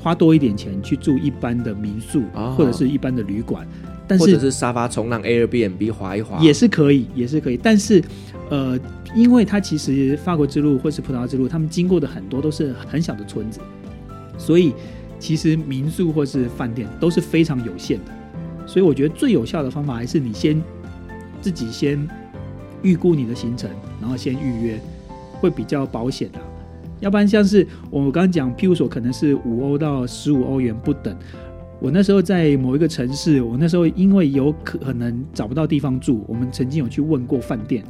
[0.00, 3.66] 花多一点钱去住一般的民宿，哦，或者是一般的旅馆。
[4.08, 7.56] 但是或者是沙发冲浪 Airbnb 滑一滑也是可以，也是可以。
[7.56, 8.02] 但是，
[8.50, 8.78] 呃，
[9.14, 13.60] 因为它其实法国之路或是葡萄牙之路，他们经过的很多都是很小的村子，
[14.36, 14.74] 所以
[15.18, 18.12] 其实民宿或是饭店都是非常有限的。
[18.66, 20.60] 所以我觉得最有效的方法还是你先
[21.40, 22.08] 自己先
[22.82, 24.80] 预估你的行程，然后先预约，
[25.40, 26.38] 会比较保险的。
[27.00, 31.16] 要不然像是我刚刚讲，庇护所可能是五欧到十五欧元不等。
[31.82, 37.82] 我那时候在某一个城市，我那时候因为有可能找不到地方住，我们曾经有去问过饭店，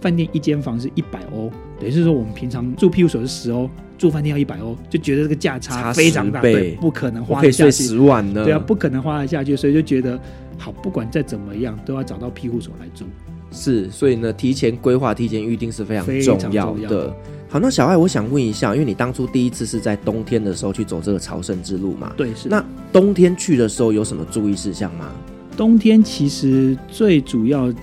[0.00, 10.16] 饭店一间房是一百欧，等于是说我们平常住庇护所是十欧，住饭店要一百欧，就觉得这个价差非常大，对，不可能花得下去，可以睡十万呢，对啊，不可能花得下去，所以就觉得
[10.56, 13.04] 好，不管再怎么样，都要找到庇护所来住。
[13.50, 16.06] 是，所以呢，提前规划、提前预定是非常
[16.38, 17.12] 重要的。
[17.52, 22.12] 好，那小艾，我想问一下，因为你当初第一次是在冬天的时候去走这个朝圣之路嘛？
[22.16, 22.48] 对，是。
[22.48, 25.10] 那冬天去的时候有什么注意事项吗？
[25.56, 27.74] 冬天其实最主要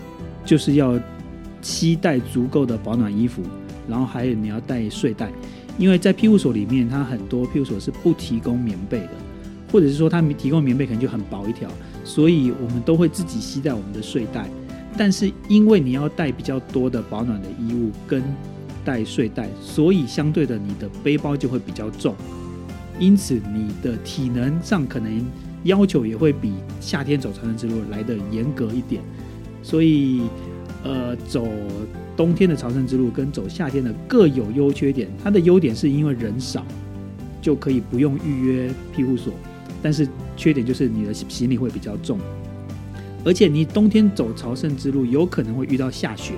[0.45, 0.97] 就是要
[1.61, 3.41] 携带足够的保暖衣服，
[3.89, 5.29] 然后还有你要带睡袋，
[5.77, 9.11] 因为在庇护所里面，它很多庇护所是不提供棉被的，
[9.69, 11.69] 或者是说他们提供棉被可能就很薄一条，
[12.05, 14.49] 所以我们都会自己携带我们的睡袋。
[14.97, 18.23] 但是因为你要带比较多的保暖的衣物跟
[18.87, 22.15] 带睡袋，所以相对的，你的背包就会比较重，
[22.97, 25.21] 因此你的体能上可能
[25.65, 29.03] 要求也会比夏天走朝圣之路来得严格一点。
[29.61, 30.21] 所以，
[30.85, 31.45] 呃，走
[32.15, 35.09] 冬天的朝圣之路跟走夏天的各有优缺点。
[35.21, 36.65] 它的优点是因为人少，
[37.41, 39.33] 就可以不用预约庇护所，
[39.81, 40.07] 但是
[40.37, 42.17] 缺点就是你的行李会比较重，
[43.25, 46.35] 而且你冬天走朝圣之路有可能会遇到下雪。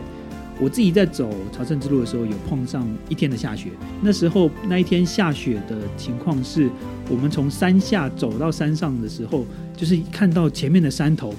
[0.61, 3.69] 我自己在走朝圣之路的时候，有碰上一天的下雪。
[4.01, 6.69] 那时候那一天下雪的情况是，
[7.09, 9.45] 我们从山下走到山上的时候，
[9.75, 11.33] 就是看到前面的山头，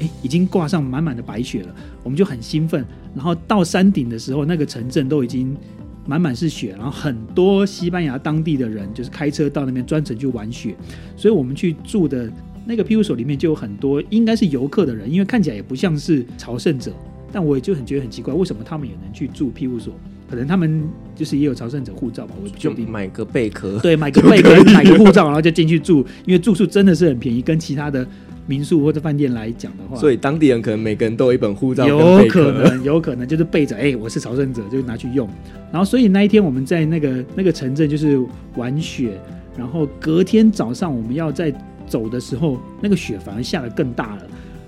[0.00, 2.84] 诶，已经挂上满满的白雪了，我们就很兴奋。
[3.14, 5.56] 然后到山顶的时候，那个城镇都已经
[6.04, 10.76] 满满是雪，然后很多西班牙当地的人就是开车到那边专程去玩雪，
[11.16, 12.30] 所以我们去住的
[12.66, 16.92] 那个庇护所里面就有很多应该是游客的人，因为看起来也不像是朝圣者。
[17.36, 19.92] 但我也就很觉得很奇怪，为什么他们也能去住庇护所？
[20.26, 22.34] 可能他们就是也有朝圣者护照吧？
[22.42, 25.98] 我就买个贝壳，对，买个贝壳， 买个护照，然后就进去住。
[26.24, 28.08] 因为住宿真的是很便宜，跟其他的
[28.46, 35.28] 民宿或者饭店来讲的话，所以当地人可能每个人都有一本护照，有可能，有可能就是背着，哎、欸，我是朝圣者，就拿去用。
[35.70, 38.18] 然后，所以那一天我们在那个那个城镇就是
[38.54, 39.20] 玩雪，
[39.58, 41.52] 然后隔天早上我们要在
[41.86, 44.22] 走的时候，那个雪反而下的更大了。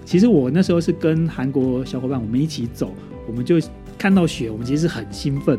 [0.08, 2.94] 其实我那时候是跟韩国小伙伴我们一起走，
[3.26, 3.56] 我们就
[3.98, 5.58] 看到雪，我们其实是很兴奋，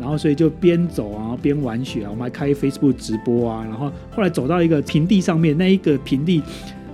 [0.00, 6.42] 然后所以就边走啊边玩雪啊，我们还开 Facebook 直播啊，然后后来走到一个平地上面，那一个平地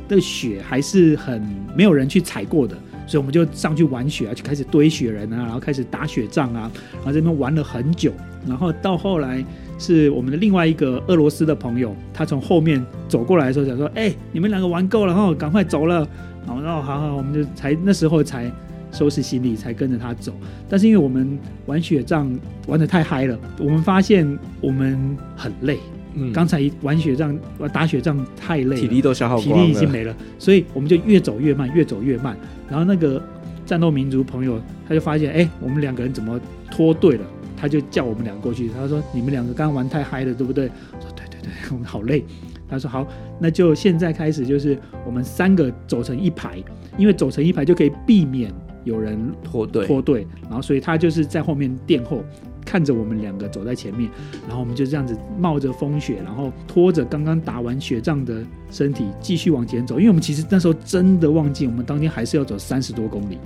[0.09, 1.41] 的雪还是很
[1.77, 2.77] 没有人去踩过的，
[3.07, 8.13] 所以我们就上去玩雪啊，就开始堆雪人啊，然后开始打雪仗啊，然后这边玩了很久，
[8.49, 9.45] 然后到后来
[9.79, 16.05] 是我们的另外一个俄罗斯的朋友，他从后面走过来的时候想说，哎，你们两个玩够了，然后赶快走了。
[16.47, 18.51] 然后好好，我们就才那时候才
[18.93, 20.33] 收拾行李，才跟着他走。
[20.69, 22.31] 但是因为我们玩雪仗
[22.67, 25.79] 玩得太嗨了，我们发现我们很累。
[26.15, 27.39] 嗯，刚才玩雪仗、
[27.73, 32.37] 打雪仗太累了，体力都消耗光了，体力已经没了，所以我们就越走越慢，越走越慢。
[32.69, 33.23] 然后那个
[33.65, 37.25] 战斗民族朋友他就发现，哎，我们两个人怎么脱队了？
[37.57, 38.71] 他就叫我们两个过去。
[38.71, 40.65] 他说：“你们两个刚刚玩太嗨了，对不对？”
[40.97, 42.25] 我说：“对对对， 我们好累。”
[42.71, 43.07] 他说好，
[43.39, 46.63] 那就现在开始，就是我们三个走成一排，
[46.97, 48.53] 因为走成一排就可以避免
[48.85, 52.23] 有人 脱队脱队，然后所以他就是在后面殿后，
[52.65, 54.09] 看着我们两个走在前面，
[54.47, 63.39] 然后我们就这样子冒着风雪，然后拖着刚刚打完雪仗的身体继续往前走，因为我们其实那时候真的忘记，我们当天还是要走三十多公里。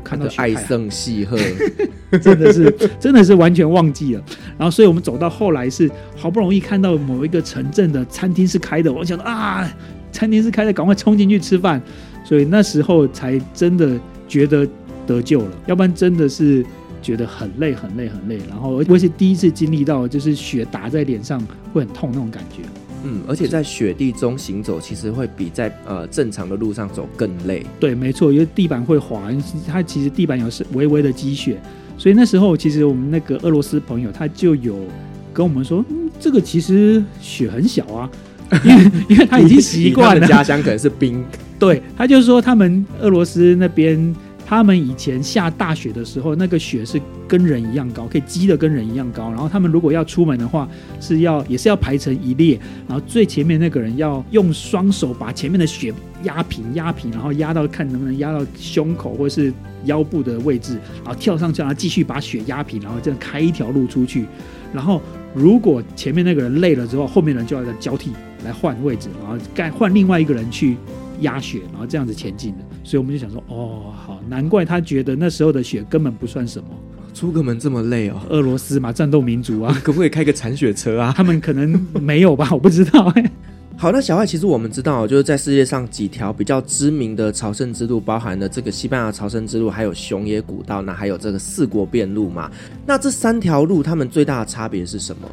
[0.00, 1.38] 看到爱胜戏贺，
[2.22, 4.22] 真的是真的是完全忘记了。
[4.58, 9.70] 然后，所以我们走到后来是好不容易看到某一个城镇的餐厅是开的，我想啊，
[10.12, 11.80] 餐厅是开的，赶快冲进去吃饭。
[12.24, 14.66] 所以那时候才真的觉得
[15.06, 16.64] 得救了，要不然真的是
[17.00, 18.38] 觉得很累很累很累。
[18.48, 21.40] 然后，而且第一次经历到就是血打在脸上
[21.72, 22.62] 会很痛那种感觉。
[23.08, 27.64] 嗯，而且在雪地中行走，其实会比在呃正常的路上走更累。
[27.78, 29.30] 对，没错，因为地板会滑，
[29.66, 31.60] 它其实地板有是微微的积雪，
[31.96, 34.76] 所以那时候其实我们那个俄罗斯朋友他就有
[35.32, 38.10] 跟我们说，嗯，这个其实雪很小啊，
[38.64, 41.24] 因为因为他已经习惯了， 家乡可能是冰。
[41.58, 44.14] 对，他就说他们俄罗斯那边。
[44.48, 49.28] 他们以前下大雪的时候，那个雪是跟人一样高，可以积得跟人一样高。
[49.30, 50.68] 然后他们如果要出门的话，
[51.00, 55.92] 是要也是要排成一列，然后最前面那个人要用双手把前面的雪
[56.22, 59.52] 压平，压平，然后压到看能不能压到胸口或是
[59.86, 64.26] 腰部的位置，然后跳上去，然后继续把雪压平，然后这样开一条路出去。
[64.72, 65.02] 然后
[65.34, 68.12] 如果前面那个人累了之后，后面人就要交替
[68.44, 70.76] 来换位置，然后该换另外一个人去
[71.20, 72.64] 压雪，然后这样子前进的。
[72.84, 76.68] 所以我们就想说，哦，好，难怪他觉得那时候的雪根本不算什么。
[77.14, 81.14] 出个门这么累哦，俄罗斯嘛，战斗民族啊， 可不可以开个铲雪车啊？
[81.16, 83.10] 他们可能没有吧， 我不知道。
[83.78, 92.50] 好，那小爱，其实我们知道，就是在世界上几条比较知名的朝圣之路，包含了这个西班牙朝圣之路，还有熊野古道，那还有这个四国遍路嘛。
[92.86, 95.28] 那这三条路，它们最大的差别是什么？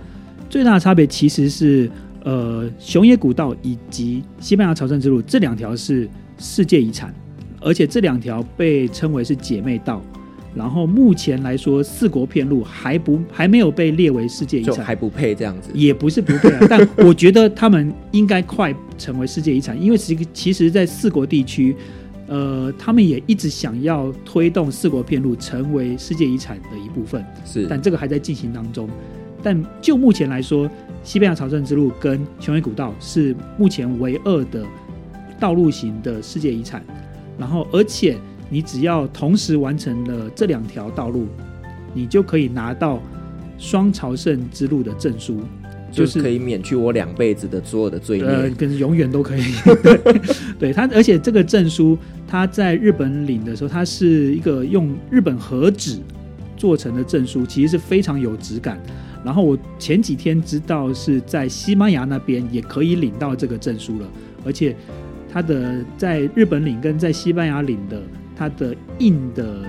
[0.50, 1.90] 最大的差别其实是，
[2.24, 7.14] 呃，熊野古道以及西班牙朝圣之路这两条是世界遗产。
[7.66, 10.02] 而且这两条被称为是姐妹道，
[10.54, 21.74] 然后目前来说，四国片路还不还没有被列为世界遗产，还不配这样子，也不是不配啊，但我觉得他们应该快成为世界遗产，因为其实其实，在四国地区，
[22.28, 28.90] 呃，他们也一直想要推动四国片路成为世界遗产的一部分，是，但这个还在进行当中。
[29.42, 30.70] 但就目前来说，
[31.04, 34.66] 西班牙朝圣之路跟雄伟古道是目前唯二的
[35.40, 36.84] 道路型的世界遗产。
[37.38, 38.18] 然后，而且
[38.50, 41.28] 你只要同时完成了这两条道路，
[41.94, 43.02] 你就可以拿到
[43.58, 45.42] 双朝圣之路的证书，
[45.92, 49.44] 就是可以免去我两辈子的所有的罪孽，呃，跟永远都可以。
[49.84, 50.22] 对，
[50.60, 51.98] 对它，而且这个证书，
[52.28, 55.98] 他在日本领的时候，它是一个用日本和纸
[56.56, 58.80] 做成的证书，其实是非常有质感。
[59.24, 64.08] 然后我前几天知道是在西班牙那边也可以领到这个证书了，
[64.46, 64.76] 而且。
[65.36, 68.00] 它的在日本领跟在西班牙领的，
[68.36, 69.64] 它的印的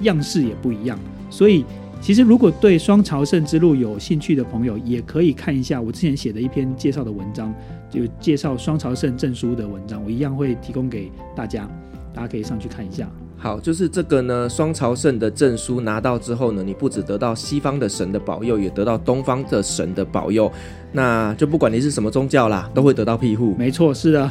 [0.00, 0.98] 样式也不一样，
[1.28, 1.62] 所以
[2.00, 7.54] 其实如果对双朝圣之路有兴趣的朋友，也可以看一下我之前写的一篇介绍的文章，
[7.90, 11.68] 就介绍双朝圣证书的文章，我一样会提供给大家，
[12.14, 13.06] 大家可以上去看一下。
[13.40, 20.50] 好，就是这个呢，双朝圣的证书拿到之后呢，你不只得到西方的神的保佑，也得到东方的神的保佑。
[20.90, 23.54] 那就不管你是什么宗教啦，都会得到庇护。
[23.56, 24.28] 没错，是的。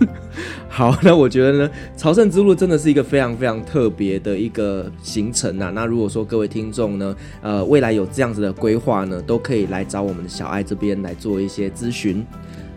[0.68, 5.70] 好，那我觉得呢，朝圣之路真的是一个非常非常特别的一个行程啊。
[5.74, 12.22] 那如果说各位听众呢，呃，未来有这样子的规划呢，都可以来找我们的小爱这边来做一些咨询。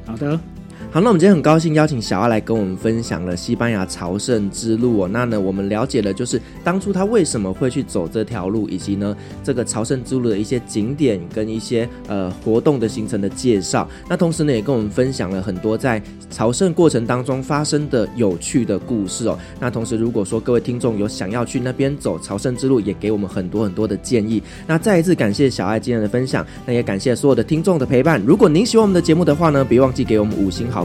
[0.06, 0.40] 好的。
[0.96, 5.10] 好，那我们今天很高兴邀请小艾来跟我们分享了西班牙朝圣之路哦。
[5.12, 13.86] 那呢，我们了解了就是当初他为什么会去走这条路，以及呢这个朝圣之路的一些景点跟一些呃活动的行程的介绍。
[14.08, 19.38] 那同时呢，也跟我们分享了很多在朝圣过程当中发生的有趣的故事哦。
[19.60, 24.42] 那同时，如果说各位听众有想要去那边走朝圣之路，也给我们很多很多的建议。
[24.66, 28.22] 那再一次感谢小艾今天的分享，那也感谢所有的听众的陪伴。
[28.26, 30.85] 如果您喜欢我们的节目的话呢，别忘记给我们五星好